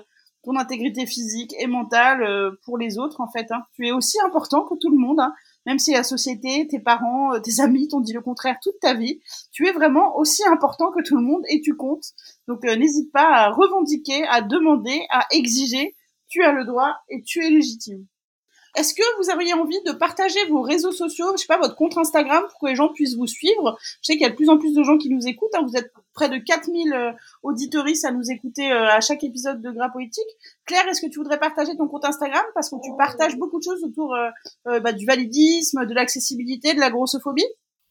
[0.45, 3.51] ton intégrité physique et mentale pour les autres, en fait.
[3.51, 3.65] Hein.
[3.75, 5.19] Tu es aussi important que tout le monde.
[5.19, 5.35] Hein
[5.67, 8.95] même si la société, tes parents, euh, tes amis t'ont dit le contraire toute ta
[8.95, 9.21] vie,
[9.53, 12.13] tu es vraiment aussi important que tout le monde et tu comptes.
[12.49, 15.95] Donc euh, n'hésite pas à revendiquer, à demander, à exiger.
[16.29, 18.07] Tu as le droit et tu es légitime.
[18.77, 21.97] Est-ce que vous auriez envie de partager vos réseaux sociaux, je sais pas, votre compte
[21.97, 23.79] Instagram pour que les gens puissent vous suivre?
[24.03, 25.55] Je sais qu'il y a de plus en plus de gens qui nous écoutent.
[25.55, 25.67] Hein.
[25.67, 27.13] Vous êtes près de 4000 euh,
[27.43, 30.29] auditoristes à nous écouter euh, à chaque épisode de Gras Politique.
[30.67, 32.45] Claire, est-ce que tu voudrais partager ton compte Instagram?
[32.55, 36.81] Parce que tu partages beaucoup de choses autour euh, bah, du validisme, de l'accessibilité, de
[36.81, 37.47] la grossophobie.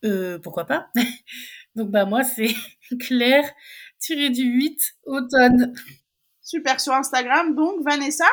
[0.05, 0.87] Euh, pourquoi pas?
[1.75, 2.53] Donc bah moi c'est
[2.99, 3.49] Claire
[3.99, 5.73] tiré du 8 automne.
[6.41, 8.25] Super sur Instagram donc Vanessa?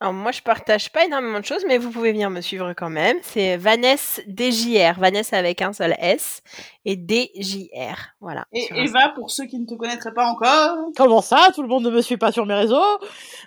[0.00, 2.90] Alors moi, je partage pas énormément de choses, mais vous pouvez venir me suivre quand
[2.90, 3.16] même.
[3.22, 6.42] C'est Vanessa DJR, Vanessa avec un seul S
[6.84, 8.46] et DJR, voilà.
[8.52, 10.76] Et Eva, pour ceux qui ne te connaîtraient pas encore.
[10.96, 11.50] Comment ça?
[11.54, 12.80] Tout le monde ne me suit pas sur mes réseaux?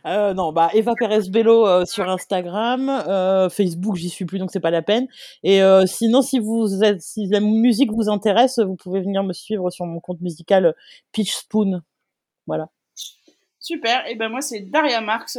[0.06, 4.52] Euh, Non, bah Eva Perez Bello euh, sur Instagram, euh, Facebook, j'y suis plus, donc
[4.52, 5.08] c'est pas la peine.
[5.44, 9.70] Et sinon, si vous êtes, si la musique vous intéresse, vous pouvez venir me suivre
[9.72, 10.76] sur mon compte musical
[11.12, 11.82] Pitch Spoon,
[12.48, 12.70] voilà.
[13.60, 14.06] Super.
[14.08, 15.38] Et ben moi, c'est Daria Marx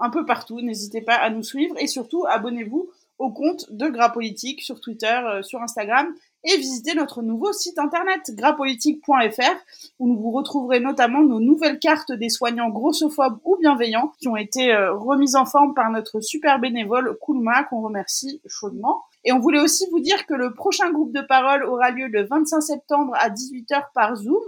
[0.00, 0.60] un peu partout.
[0.60, 5.20] N'hésitez pas à nous suivre et surtout abonnez-vous au compte de Gras Politique sur Twitter,
[5.26, 9.56] euh, sur Instagram et visitez notre nouveau site internet graspolitique.fr
[9.98, 14.72] où vous retrouverez notamment nos nouvelles cartes des soignants grossophobes ou bienveillants qui ont été
[14.72, 19.04] euh, remises en forme par notre super bénévole Koulma qu'on remercie chaudement.
[19.24, 22.24] Et on voulait aussi vous dire que le prochain groupe de parole aura lieu le
[22.24, 24.44] 25 septembre à 18h par Zoom.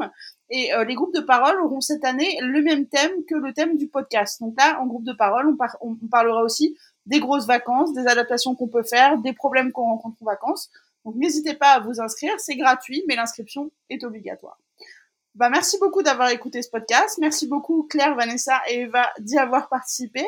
[0.49, 3.77] Et euh, les groupes de parole auront cette année le même thème que le thème
[3.77, 4.41] du podcast.
[4.41, 8.69] Donc là, en groupe de parole, on, parlera aussi des grosses vacances, des adaptations qu'on
[8.69, 10.71] peut faire, des problèmes qu'on rencontre en vacances.
[11.05, 14.59] Donc n'hésitez pas à vous inscrire, c'est gratuit, mais l'inscription est obligatoire.
[15.35, 17.19] Bah, merci beaucoup d'avoir écouté ce podcast.
[17.19, 20.23] Merci beaucoup Claire, Vanessa et Eva d'y avoir participé.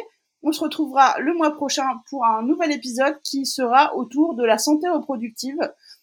[0.46, 4.58] On se retrouvera le mois prochain pour un nouvel épisode qui sera autour de la
[4.58, 5.58] santé reproductive,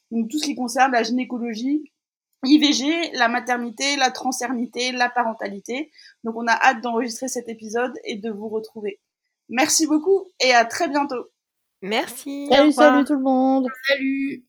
[0.09, 1.91] donc tout ce qui concerne la gynécologie,
[2.43, 5.91] IVG, la maternité, la transernité, la parentalité.
[6.23, 8.99] Donc on a hâte d'enregistrer cet épisode et de vous retrouver.
[9.47, 11.29] Merci beaucoup et à très bientôt.
[11.83, 12.47] Merci.
[12.49, 13.67] Salut, salut tout le monde.
[13.87, 14.45] Salut.